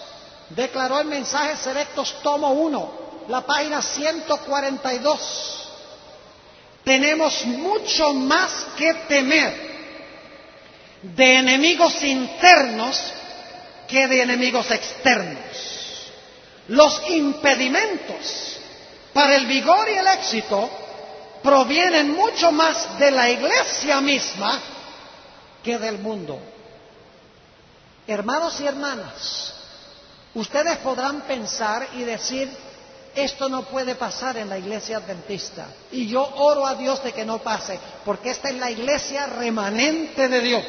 [0.49, 2.91] declaró el mensaje Selectos tomo 1,
[3.29, 5.60] la página 142.
[6.83, 9.71] Tenemos mucho más que temer
[11.03, 13.13] de enemigos internos
[13.87, 16.11] que de enemigos externos.
[16.67, 18.59] Los impedimentos
[19.13, 20.69] para el vigor y el éxito
[21.43, 24.59] provienen mucho más de la iglesia misma
[25.63, 26.39] que del mundo.
[28.07, 29.53] Hermanos y hermanas,
[30.33, 32.49] ustedes podrán pensar y decir,
[33.15, 35.67] esto no puede pasar en la iglesia adventista.
[35.91, 40.27] Y yo oro a Dios de que no pase, porque esta es la iglesia remanente
[40.27, 40.63] de Dios.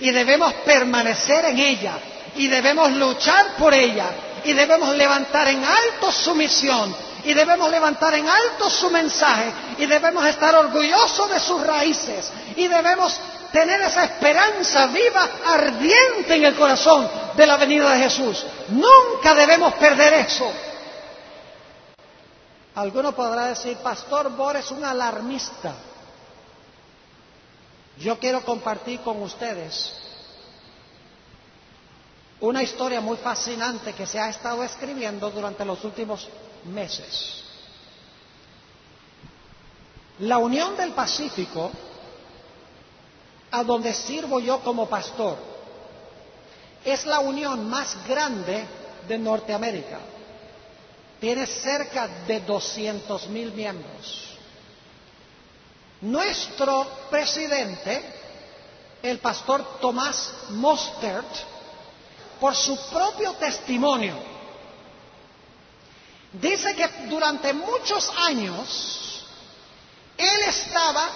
[0.00, 1.98] Y debemos permanecer en ella,
[2.36, 4.10] y debemos luchar por ella,
[4.44, 9.86] y debemos levantar en alto su misión y debemos levantar en alto su mensaje y
[9.86, 13.18] debemos estar orgullosos de sus raíces y debemos
[13.52, 18.44] tener esa esperanza viva, ardiente en el corazón de la venida de Jesús.
[18.68, 20.50] Nunca debemos perder eso.
[22.74, 25.74] Alguno podrá decir, Pastor Bor es un alarmista.
[27.98, 29.92] Yo quiero compartir con ustedes
[32.40, 36.26] una historia muy fascinante que se ha estado escribiendo durante los últimos
[36.64, 37.44] meses.
[40.20, 41.70] La Unión del Pacífico,
[43.50, 45.36] a donde sirvo yo como pastor,
[46.84, 48.64] es la unión más grande
[49.06, 49.98] de Norteamérica.
[51.20, 54.38] Tiene cerca de 200 mil miembros.
[56.00, 58.02] Nuestro presidente,
[59.02, 61.28] el pastor Tomás Mostert,
[62.40, 64.14] por su propio testimonio,
[66.32, 69.22] dice que durante muchos años
[70.16, 71.06] él estaba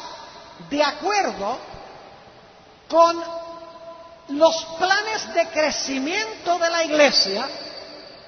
[0.68, 1.58] de acuerdo
[2.90, 3.24] con
[4.28, 7.48] los planes de crecimiento de la iglesia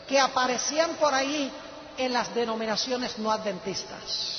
[0.08, 1.52] que aparecían por ahí
[1.98, 4.36] en las denominaciones no adventistas.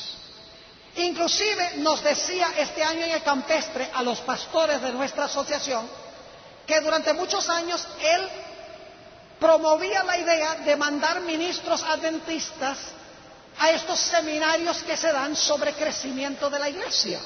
[0.96, 5.88] Inclusive nos decía este año en el campestre a los pastores de nuestra asociación
[6.66, 8.30] que durante muchos años él
[9.40, 12.80] promovía la idea de mandar ministros adventistas
[13.60, 17.20] a estos seminarios que se dan sobre crecimiento de la iglesia.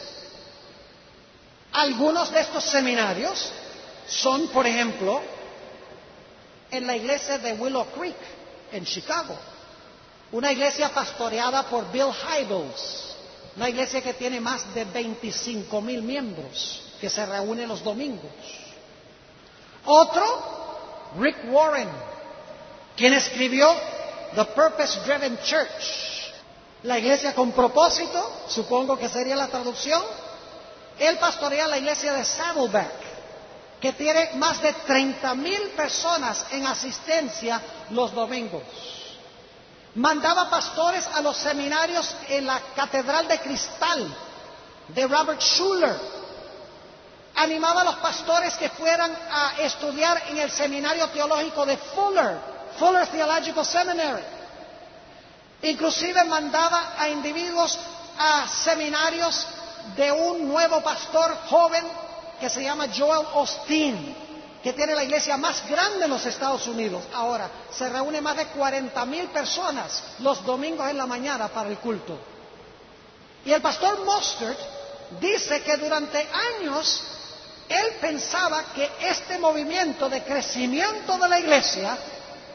[1.73, 3.51] Algunos de estos seminarios
[4.07, 5.21] son, por ejemplo,
[6.69, 8.15] en la iglesia de Willow Creek,
[8.73, 9.37] en Chicago,
[10.31, 13.15] una iglesia pastoreada por Bill Hybels,
[13.55, 18.31] una iglesia que tiene más de 25 mil miembros, que se reúne los domingos.
[19.85, 20.23] Otro
[21.19, 21.89] Rick Warren,
[22.95, 23.69] quien escribió
[24.35, 26.31] The Purpose Driven Church,
[26.83, 30.01] la iglesia con propósito, supongo que sería la traducción.
[30.97, 32.91] Él pastorea la iglesia de Saddleback,
[33.81, 39.00] que tiene más de 30 mil personas en asistencia los domingos.
[39.95, 44.17] Mandaba pastores a los seminarios en la Catedral de Cristal
[44.87, 45.95] de Robert Schuller,
[47.35, 52.37] animaba a los pastores que fueran a estudiar en el seminario teológico de Fuller,
[52.79, 54.23] Fuller Theological Seminary.
[55.63, 57.77] Inclusive mandaba a individuos
[58.17, 59.45] a seminarios
[59.95, 61.85] de un nuevo pastor joven
[62.39, 64.15] que se llama Joel Osteen,
[64.63, 67.03] que tiene la iglesia más grande en los Estados Unidos.
[67.13, 71.77] Ahora, se reúne más de 40 mil personas los domingos en la mañana para el
[71.77, 72.17] culto.
[73.43, 74.57] Y el pastor Mustard
[75.19, 76.27] dice que durante
[76.59, 77.03] años
[77.67, 81.97] él pensaba que este movimiento de crecimiento de la iglesia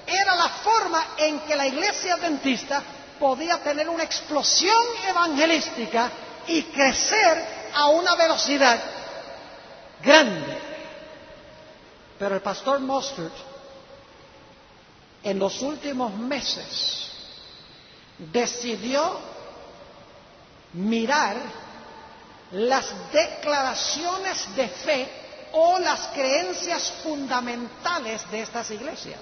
[0.06, 2.82] era la forma en que la iglesia adventista
[3.18, 6.10] podía tener una explosión evangelística
[6.46, 7.44] y crecer
[7.74, 8.78] a una velocidad
[10.02, 10.55] grande.
[12.18, 13.32] Pero el pastor Mustard,
[15.22, 17.10] en los últimos meses,
[18.18, 19.18] decidió
[20.72, 21.36] mirar
[22.52, 25.08] las declaraciones de fe
[25.52, 29.20] o las creencias fundamentales de estas iglesias.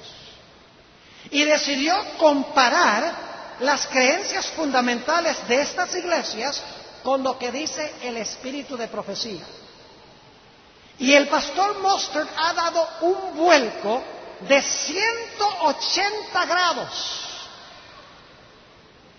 [1.30, 3.14] Y decidió comparar
[3.60, 6.62] las creencias fundamentales de estas iglesias
[7.02, 9.44] con lo que dice el espíritu de profecía.
[10.98, 14.02] Y el pastor Mustard ha dado un vuelco
[14.48, 17.24] de 180 grados.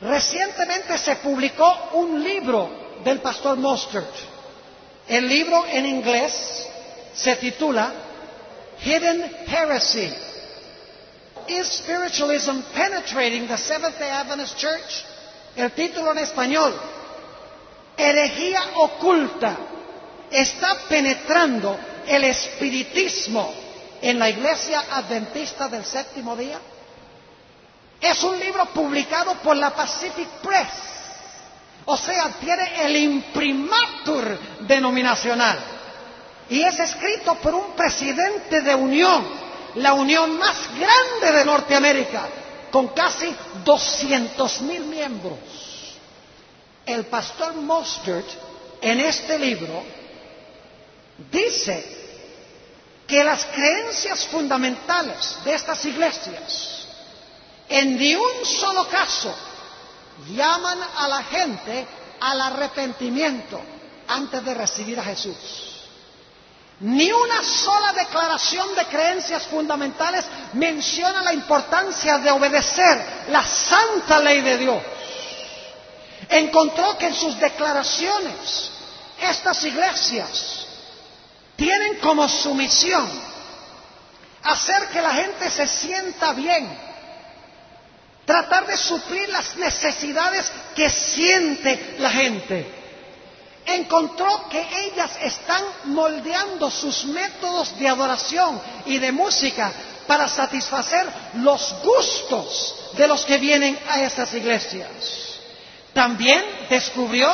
[0.02, 2.70] Recientemente se publicó un libro
[3.04, 4.06] del pastor Mustard.
[5.08, 6.68] El libro en inglés
[7.14, 7.94] se titula
[8.84, 10.14] Hidden Heresy.
[11.48, 15.06] Is Spiritualism Penetrating the Seventh day Adventist Church?
[15.56, 16.76] El título en español,
[17.96, 19.56] Herejía oculta,
[20.32, 23.54] está penetrando el espiritismo
[24.02, 26.60] en la iglesia adventista del séptimo día.
[28.02, 30.96] Es un libro publicado por la Pacific Press
[31.86, 35.58] o sea, tiene el imprimatur denominacional.
[36.50, 39.26] Y es escrito por un presidente de unión,
[39.76, 42.28] la unión más grande de Norteamérica,
[42.72, 45.38] con casi 200 mil miembros.
[46.86, 48.28] El pastor Mostert
[48.82, 49.84] en este libro
[51.18, 51.96] dice
[53.08, 56.88] que las creencias fundamentales de estas iglesias
[57.70, 59.34] en ni un solo caso
[60.30, 61.88] llaman a la gente
[62.20, 63.62] al arrepentimiento
[64.08, 65.36] antes de recibir a Jesús.
[66.82, 74.42] Ni una sola declaración de creencias fundamentales menciona la importancia de obedecer la santa ley
[74.42, 74.82] de Dios.
[76.30, 78.72] Encontró que en sus declaraciones
[79.22, 80.55] estas iglesias
[81.56, 83.10] tienen como su misión
[84.44, 86.78] hacer que la gente se sienta bien,
[88.26, 92.76] tratar de suplir las necesidades que siente la gente
[93.66, 99.72] encontró que ellas están moldeando sus métodos de adoración y de música
[100.08, 105.40] para satisfacer los gustos de los que vienen a estas iglesias.
[105.94, 107.28] También descubrió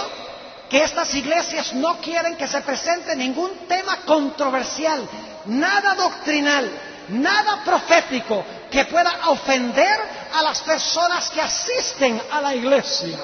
[0.71, 5.05] que estas iglesias no quieren que se presente ningún tema controversial,
[5.47, 6.71] nada doctrinal,
[7.09, 8.41] nada profético
[8.71, 9.99] que pueda ofender
[10.33, 13.19] a las personas que asisten a la iglesia.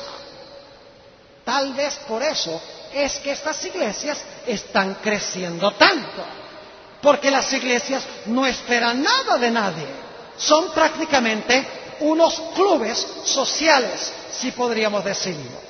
[1.46, 2.62] Tal vez por eso
[2.94, 6.26] es que estas iglesias están creciendo tanto.
[7.02, 9.88] Porque las iglesias no esperan nada de nadie.
[10.38, 11.66] Son prácticamente
[12.02, 15.67] unos clubes sociales, si podríamos decirlo.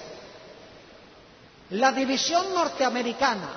[1.72, 3.50] La división norteamericana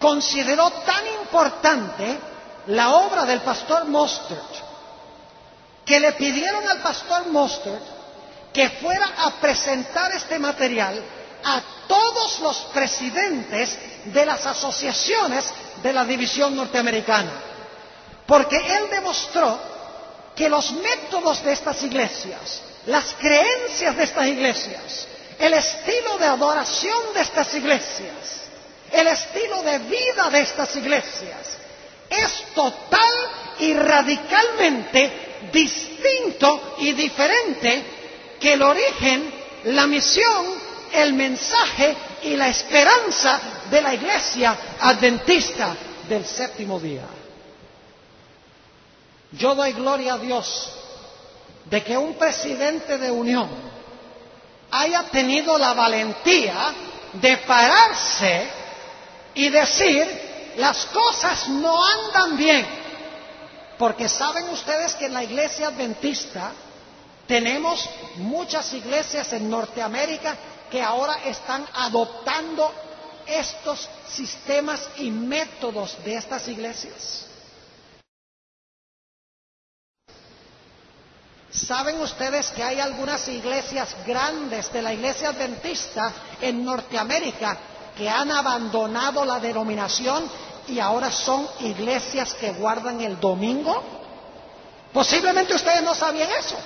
[0.00, 2.18] consideró tan importante
[2.66, 4.66] la obra del pastor Mostert
[5.84, 7.82] que le pidieron al pastor Mostert
[8.52, 11.00] que fuera a presentar este material
[11.44, 15.44] a todos los presidentes de las asociaciones
[15.82, 17.30] de la división norteamericana,
[18.26, 19.58] porque él demostró
[20.34, 25.06] que los métodos de estas iglesias, las creencias de estas iglesias,
[25.38, 28.42] el estilo de adoración de estas iglesias,
[28.92, 31.58] el estilo de vida de estas iglesias,
[32.08, 33.14] es total
[33.58, 37.84] y radicalmente distinto y diferente
[38.40, 39.32] que el origen,
[39.64, 45.76] la misión el mensaje y la esperanza de la iglesia adventista
[46.08, 47.06] del séptimo día.
[49.32, 50.72] Yo doy gloria a Dios
[51.66, 53.48] de que un presidente de unión
[54.70, 56.74] haya tenido la valentía
[57.14, 58.48] de pararse
[59.34, 62.66] y decir las cosas no andan bien.
[63.78, 66.52] Porque saben ustedes que en la iglesia adventista
[67.26, 70.36] tenemos muchas iglesias en Norteamérica
[70.70, 72.72] que ahora están adoptando
[73.26, 77.27] estos sistemas y métodos de estas iglesias.
[81.50, 87.56] ¿Saben ustedes que hay algunas iglesias grandes de la iglesia adventista en Norteamérica
[87.96, 90.30] que han abandonado la denominación
[90.66, 93.82] y ahora son iglesias que guardan el domingo?
[94.92, 96.56] Posiblemente ustedes no sabían eso.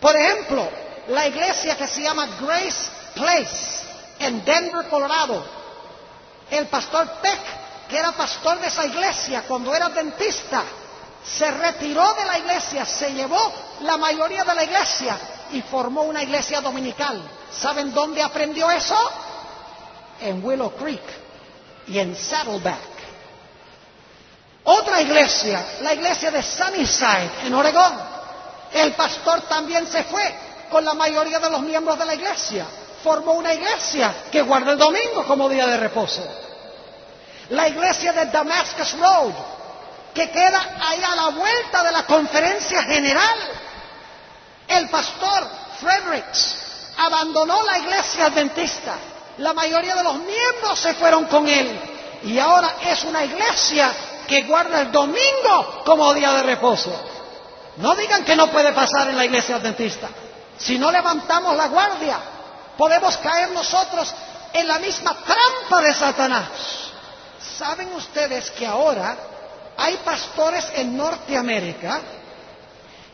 [0.00, 0.68] Por ejemplo,
[1.08, 3.86] la iglesia que se llama Grace Place
[4.18, 5.44] en Denver, Colorado.
[6.50, 7.40] El pastor Peck,
[7.88, 10.64] que era pastor de esa iglesia cuando era dentista,
[11.26, 15.18] se retiró de la iglesia, se llevó la mayoría de la iglesia
[15.52, 17.20] y formó una iglesia dominical.
[17.50, 18.96] ¿Saben dónde aprendió eso?
[20.20, 21.02] En Willow Creek
[21.88, 22.96] y en Saddleback.
[24.64, 27.92] Otra iglesia, la iglesia de Sunnyside en Oregón.
[28.72, 30.34] El pastor también se fue
[30.70, 32.66] con la mayoría de los miembros de la iglesia
[33.06, 36.26] formó una iglesia que guarda el domingo como día de reposo.
[37.50, 39.32] La iglesia de Damascus Road,
[40.16, 43.38] que queda ahí a la vuelta de la conferencia general.
[44.66, 45.46] El pastor
[45.78, 46.56] Fredericks
[46.96, 48.94] abandonó la iglesia adventista.
[49.36, 51.78] La mayoría de los miembros se fueron con él.
[52.22, 53.92] Y ahora es una iglesia
[54.26, 56.98] que guarda el domingo como día de reposo.
[57.76, 60.08] No digan que no puede pasar en la iglesia adventista.
[60.56, 62.18] Si no levantamos la guardia,
[62.78, 64.14] podemos caer nosotros
[64.54, 66.48] en la misma trampa de Satanás.
[67.58, 69.35] ¿Saben ustedes que ahora
[69.76, 72.00] hay pastores en Norteamérica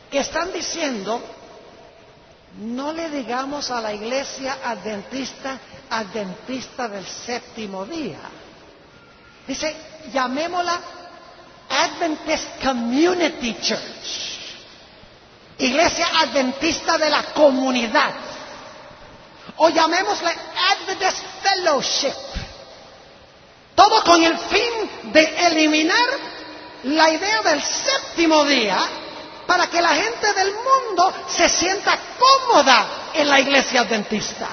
[0.09, 1.21] que están diciendo,
[2.59, 5.59] no le digamos a la iglesia adventista,
[5.89, 8.19] adventista del séptimo día.
[9.47, 9.75] Dice,
[10.13, 10.79] llamémosla
[11.69, 14.39] Adventist Community Church.
[15.57, 18.13] Iglesia adventista de la comunidad
[19.57, 20.31] o llamémosle
[20.71, 22.13] Adventist Fellowship.
[23.75, 26.32] Todo con el fin de eliminar
[26.83, 28.77] la idea del séptimo día
[29.47, 34.47] para que la gente del mundo se sienta cómoda en la iglesia adventista.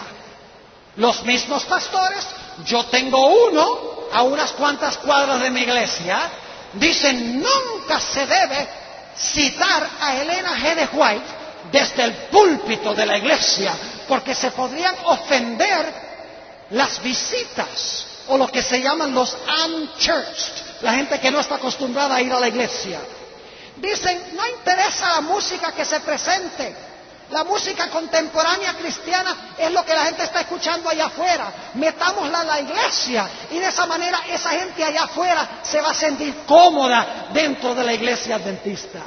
[0.97, 2.27] Los mismos pastores,
[2.65, 6.31] yo tengo uno a unas cuantas cuadras de mi iglesia,
[6.75, 8.69] dicen nunca se debe
[9.17, 10.75] citar a Elena G.
[10.75, 11.27] de White
[11.71, 13.73] desde el púlpito de la iglesia
[14.09, 16.11] porque se podrían ofender
[16.71, 22.17] las visitas o lo que se llaman los unchurched, la gente que no está acostumbrada
[22.17, 23.01] a ir a la iglesia.
[23.77, 26.75] Dicen, no interesa la música que se presente,
[27.31, 31.53] la música contemporánea cristiana es lo que la gente está escuchando allá afuera.
[31.75, 35.95] Metámosla a la iglesia y de esa manera esa gente allá afuera se va a
[35.95, 39.01] sentir cómoda dentro de la iglesia adventista.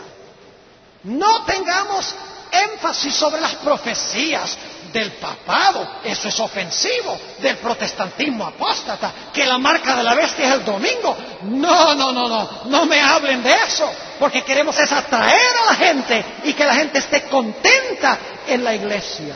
[1.03, 2.15] No tengamos
[2.54, 4.58] énfasis sobre las profecías
[4.93, 10.54] del papado, eso es ofensivo, del protestantismo apóstata, que la marca de la bestia es
[10.54, 11.18] el domingo.
[11.41, 15.76] No, no, no, no, no me hablen de eso, porque queremos es atraer a la
[15.76, 19.36] gente y que la gente esté contenta en la iglesia.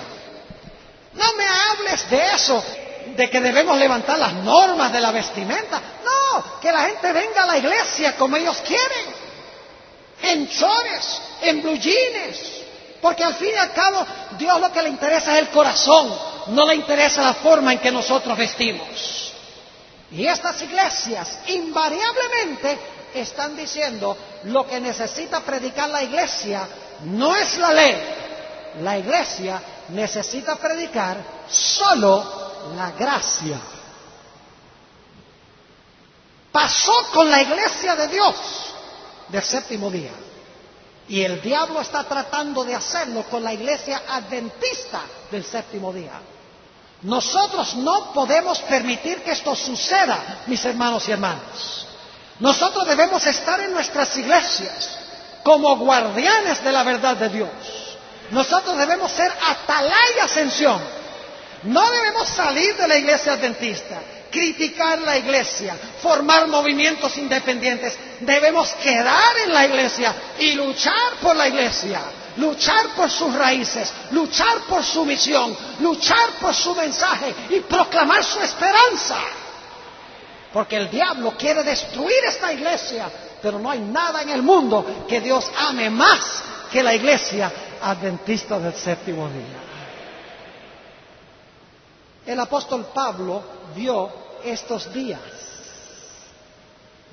[1.13, 2.63] No me hables de eso,
[3.15, 5.81] de que debemos levantar las normas de la vestimenta.
[6.05, 9.15] No, que la gente venga a la iglesia como ellos quieren,
[10.21, 11.77] en chores, en blue
[13.01, 14.05] porque al fin y al cabo,
[14.37, 16.13] Dios lo que le interesa es el corazón,
[16.47, 19.33] no le interesa la forma en que nosotros vestimos.
[20.11, 22.79] Y estas iglesias invariablemente
[23.13, 26.67] están diciendo lo que necesita predicar la iglesia
[27.03, 27.95] no es la ley.
[28.81, 31.17] La iglesia necesita predicar
[31.49, 33.59] solo la gracia.
[36.51, 38.35] Pasó con la iglesia de Dios
[39.29, 40.11] del séptimo día.
[41.09, 45.01] Y el diablo está tratando de hacerlo con la iglesia adventista
[45.31, 46.19] del séptimo día.
[47.03, 51.85] Nosotros no podemos permitir que esto suceda, mis hermanos y hermanas.
[52.39, 54.97] Nosotros debemos estar en nuestras iglesias
[55.43, 57.49] como guardianes de la verdad de Dios.
[58.31, 60.81] Nosotros debemos ser atalaya ascensión.
[61.63, 63.99] No debemos salir de la iglesia adventista
[64.29, 67.97] criticar la iglesia, formar movimientos independientes.
[68.19, 72.01] Debemos quedar en la iglesia y luchar por la iglesia,
[72.37, 78.41] luchar por sus raíces, luchar por su misión, luchar por su mensaje y proclamar su
[78.41, 79.19] esperanza.
[80.53, 83.09] Porque el diablo quiere destruir esta iglesia,
[83.41, 87.51] pero no hay nada en el mundo que Dios ame más que la iglesia
[87.81, 89.56] adventista del séptimo día.
[92.27, 93.41] El apóstol Pablo
[93.73, 94.11] vio
[94.43, 95.21] estos días.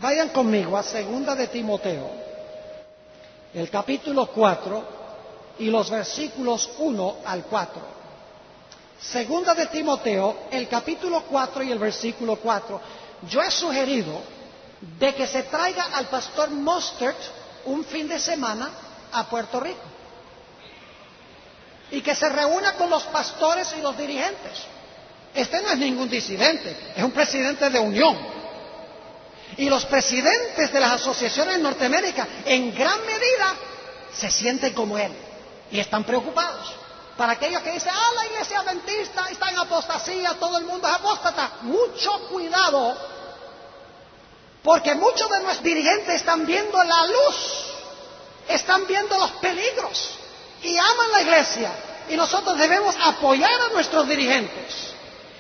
[0.00, 2.10] Vayan conmigo a segunda de Timoteo,
[3.54, 4.84] el capítulo 4
[5.60, 7.80] y los versículos 1 al 4.
[9.00, 12.80] Segunda de Timoteo, el capítulo 4 y el versículo 4.
[13.30, 14.20] Yo he sugerido
[14.98, 17.14] de que se traiga al pastor Mustard
[17.66, 18.68] un fin de semana
[19.12, 19.78] a Puerto Rico
[21.92, 24.73] y que se reúna con los pastores y los dirigentes
[25.34, 28.16] este no es ningún disidente, es un presidente de unión.
[29.56, 33.54] Y los presidentes de las asociaciones en Norteamérica, en gran medida,
[34.12, 35.12] se sienten como él
[35.70, 36.72] y están preocupados.
[37.16, 40.94] Para aquellos que dicen, ah, la iglesia adventista está en apostasía, todo el mundo es
[40.94, 42.96] apóstata, mucho cuidado,
[44.62, 47.66] porque muchos de nuestros dirigentes están viendo la luz,
[48.48, 50.10] están viendo los peligros
[50.62, 51.72] y aman la iglesia.
[52.08, 54.93] Y nosotros debemos apoyar a nuestros dirigentes.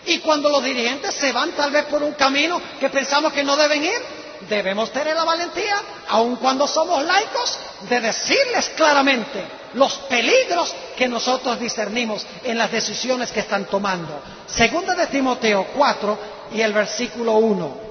[0.06, 3.56] Y cuando los dirigentes se van tal vez por un camino que pensamos que no
[3.56, 4.00] deben ir,
[4.48, 9.44] debemos tener la valentía, aun cuando somos laicos, de decirles claramente
[9.74, 14.20] los peligros que nosotros discernimos en las decisiones que están tomando.
[14.46, 16.18] Segunda de Timoteo 4
[16.52, 17.84] y el versículo 1.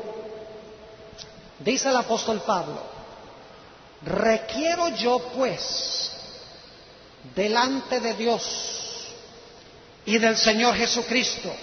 [1.60, 2.82] Dice el apóstol Pablo,
[4.04, 6.12] requiero yo pues
[7.36, 9.08] delante de Dios
[10.06, 11.54] y del Señor Jesucristo,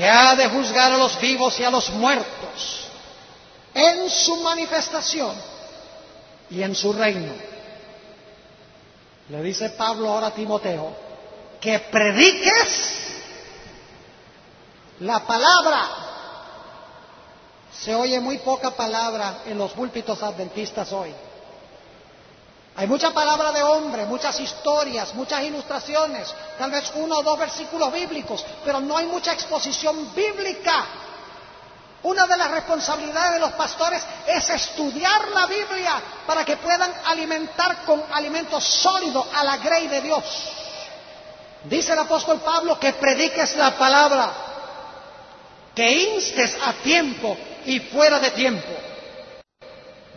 [0.00, 2.86] que ha de juzgar a los vivos y a los muertos
[3.74, 5.36] en su manifestación
[6.48, 7.34] y en su reino.
[9.28, 10.96] Le dice Pablo ahora a Timoteo,
[11.60, 13.08] que prediques
[15.00, 15.86] la palabra.
[17.70, 21.14] Se oye muy poca palabra en los púlpitos adventistas hoy.
[22.76, 27.92] Hay mucha palabra de hombre, muchas historias, muchas ilustraciones, tal vez uno o dos versículos
[27.92, 30.86] bíblicos, pero no hay mucha exposición bíblica.
[32.02, 37.84] Una de las responsabilidades de los pastores es estudiar la Biblia para que puedan alimentar
[37.84, 40.24] con alimento sólido a la grey de Dios.
[41.64, 44.32] Dice el apóstol Pablo que prediques la palabra,
[45.74, 48.89] que instes a tiempo y fuera de tiempo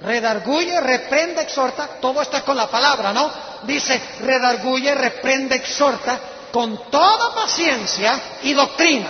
[0.04, 3.32] redarguye, reprende, exhorta, todo esto es con la palabra, ¿no?
[3.64, 6.20] Dice, redarguye, reprende, exhorta,
[6.52, 9.10] con toda paciencia y doctrina.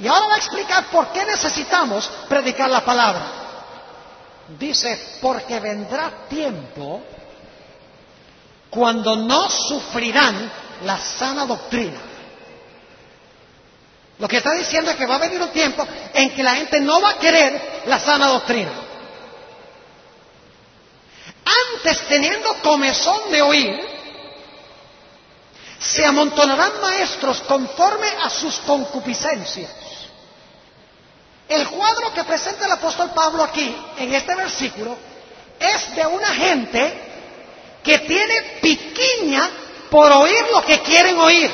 [0.00, 3.22] Y ahora va a explicar por qué necesitamos predicar la palabra.
[4.58, 7.02] Dice, porque vendrá tiempo
[8.70, 10.50] cuando no sufrirán
[10.84, 12.00] la sana doctrina,
[14.18, 16.80] Lo que está diciendo es que va a venir un tiempo en que la gente
[16.80, 18.87] no va a querer la sana doctrina.
[21.74, 23.88] Antes, teniendo comezón de oír,
[25.78, 29.70] se amontonarán maestros conforme a sus concupiscencias.
[31.48, 34.96] El cuadro que presenta el apóstol Pablo aquí, en este versículo,
[35.58, 37.08] es de una gente
[37.82, 39.50] que tiene piquiña
[39.90, 41.50] por oír lo que quieren oír.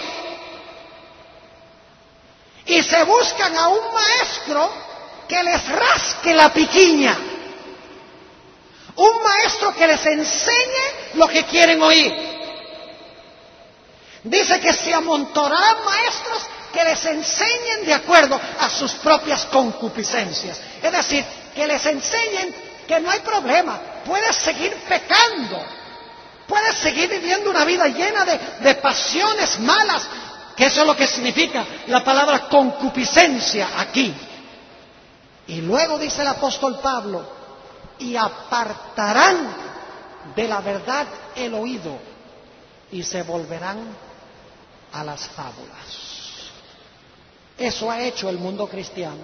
[2.67, 4.73] Y se buscan a un maestro
[5.29, 7.17] que les rasque la piquiña.
[8.97, 12.15] Un maestro que les enseñe lo que quieren oír.
[14.23, 20.61] Dice que se amontonarán maestros que les enseñen de acuerdo a sus propias concupiscencias.
[20.83, 21.25] Es decir,
[21.55, 22.55] que les enseñen
[22.87, 25.63] que no hay problema, puedes seguir pecando,
[26.47, 30.03] puedes seguir viviendo una vida llena de, de pasiones malas,
[30.57, 34.15] que eso es lo que significa la palabra concupiscencia aquí.
[35.47, 37.27] Y luego dice el apóstol Pablo,
[37.99, 39.55] y apartarán
[40.35, 41.99] de la verdad el oído
[42.91, 43.97] y se volverán
[44.93, 46.15] a las fábulas.
[47.59, 49.23] Eso ha hecho el mundo cristiano.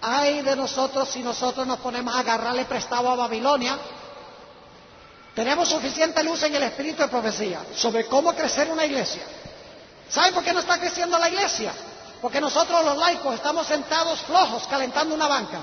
[0.00, 3.78] Ay de nosotros si nosotros nos ponemos a agarrarle prestado a Babilonia.
[5.34, 9.22] Tenemos suficiente luz en el espíritu de profecía sobre cómo crecer una iglesia.
[10.08, 11.72] ¿Saben por qué no está creciendo la iglesia?
[12.20, 15.60] Porque nosotros los laicos estamos sentados flojos calentando una banca.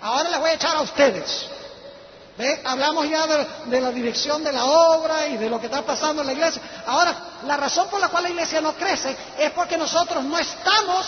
[0.00, 1.46] Ahora les voy a echar a ustedes.
[2.64, 3.26] Hablamos ya
[3.66, 6.60] de, la dirección de la obra y de lo que está pasando en la iglesia.
[6.86, 7.16] Ahora,
[7.46, 11.06] la razón por la cual la iglesia no crece es porque nosotros no estamos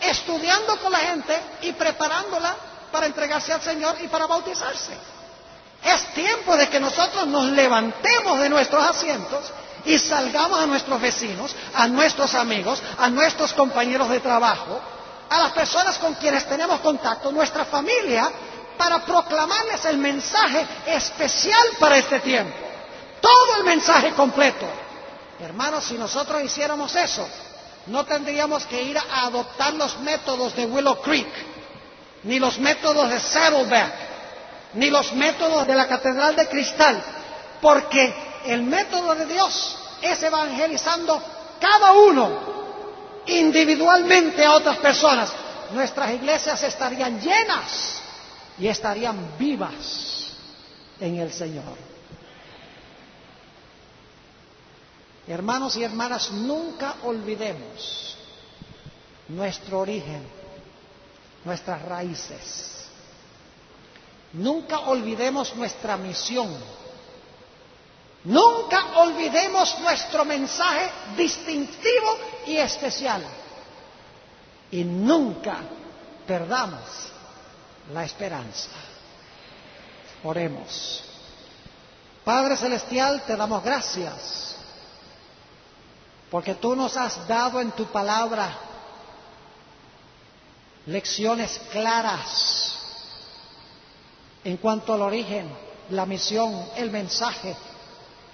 [0.00, 2.56] estudiando con la gente y preparándola
[2.90, 4.92] para entregarse al Señor y para bautizarse.
[5.84, 9.52] Es tiempo de que nosotros nos levantemos de nuestros asientos
[9.84, 14.80] y salgamos a nuestros vecinos, a nuestros amigos, a nuestros compañeros de trabajo,
[15.28, 18.30] a las personas con quienes tenemos contacto, nuestra familia,
[18.76, 22.56] para proclamarles el mensaje especial para este tiempo.
[23.20, 24.66] Todo el mensaje completo.
[25.40, 27.26] Hermanos, si nosotros hiciéramos eso,
[27.86, 31.28] no tendríamos que ir a adoptar los métodos de Willow Creek,
[32.24, 33.92] ni los métodos de Saddleback,
[34.74, 37.02] ni los métodos de la Catedral de Cristal,
[37.60, 38.14] porque
[38.46, 41.22] el método de Dios es evangelizando
[41.60, 42.55] cada uno
[43.26, 45.32] individualmente a otras personas.
[45.72, 48.00] Nuestras iglesias estarían llenas
[48.58, 50.32] y estarían vivas
[51.00, 51.76] en el Señor.
[55.26, 58.16] Hermanos y hermanas, nunca olvidemos
[59.28, 60.24] nuestro origen,
[61.44, 62.86] nuestras raíces.
[64.32, 66.54] Nunca olvidemos nuestra misión.
[68.26, 73.24] Nunca olvidemos nuestro mensaje distintivo y especial.
[74.72, 75.58] Y nunca
[76.26, 76.80] perdamos
[77.92, 78.70] la esperanza.
[80.24, 81.04] Oremos.
[82.24, 84.56] Padre Celestial, te damos gracias
[86.28, 88.58] porque tú nos has dado en tu palabra
[90.86, 92.76] lecciones claras
[94.42, 95.48] en cuanto al origen,
[95.90, 97.56] la misión, el mensaje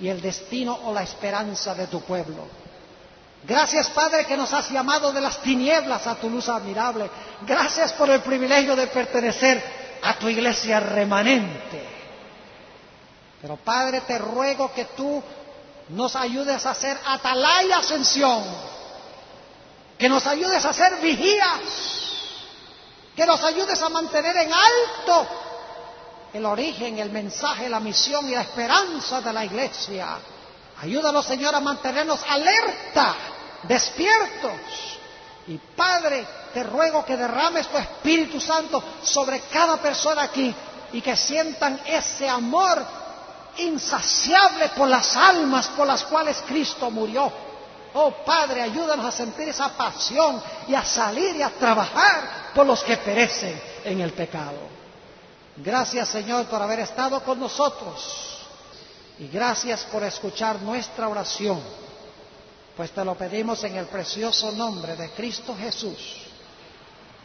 [0.03, 2.49] y el destino o la esperanza de tu pueblo.
[3.45, 7.09] Gracias, Padre, que nos has llamado de las tinieblas a tu luz admirable.
[7.43, 9.63] Gracias por el privilegio de pertenecer
[10.03, 11.87] a tu iglesia remanente.
[13.41, 15.23] Pero, Padre, te ruego que tú
[15.91, 18.43] nos ayudes a ser atalaya ascensión,
[19.97, 21.61] que nos ayudes a ser vigías,
[23.15, 25.29] que nos ayudes a mantener en alto
[26.33, 30.19] el origen, el mensaje, la misión y la esperanza de la iglesia.
[30.81, 33.15] Ayúdanos, Señor, a mantenernos alerta
[33.63, 34.99] despiertos.
[35.47, 40.55] Y Padre, te ruego que derrames tu Espíritu Santo sobre cada persona aquí
[40.93, 42.85] y que sientan ese amor
[43.59, 47.31] insaciable por las almas por las cuales Cristo murió.
[47.95, 52.83] Oh Padre, ayúdanos a sentir esa pasión y a salir y a trabajar por los
[52.83, 54.72] que perecen en el pecado.
[55.57, 58.39] Gracias Señor por haber estado con nosotros
[59.19, 61.61] y gracias por escuchar nuestra oración
[62.77, 66.23] pues te lo pedimos en el precioso nombre de Cristo Jesús.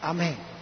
[0.01, 0.56] Amén.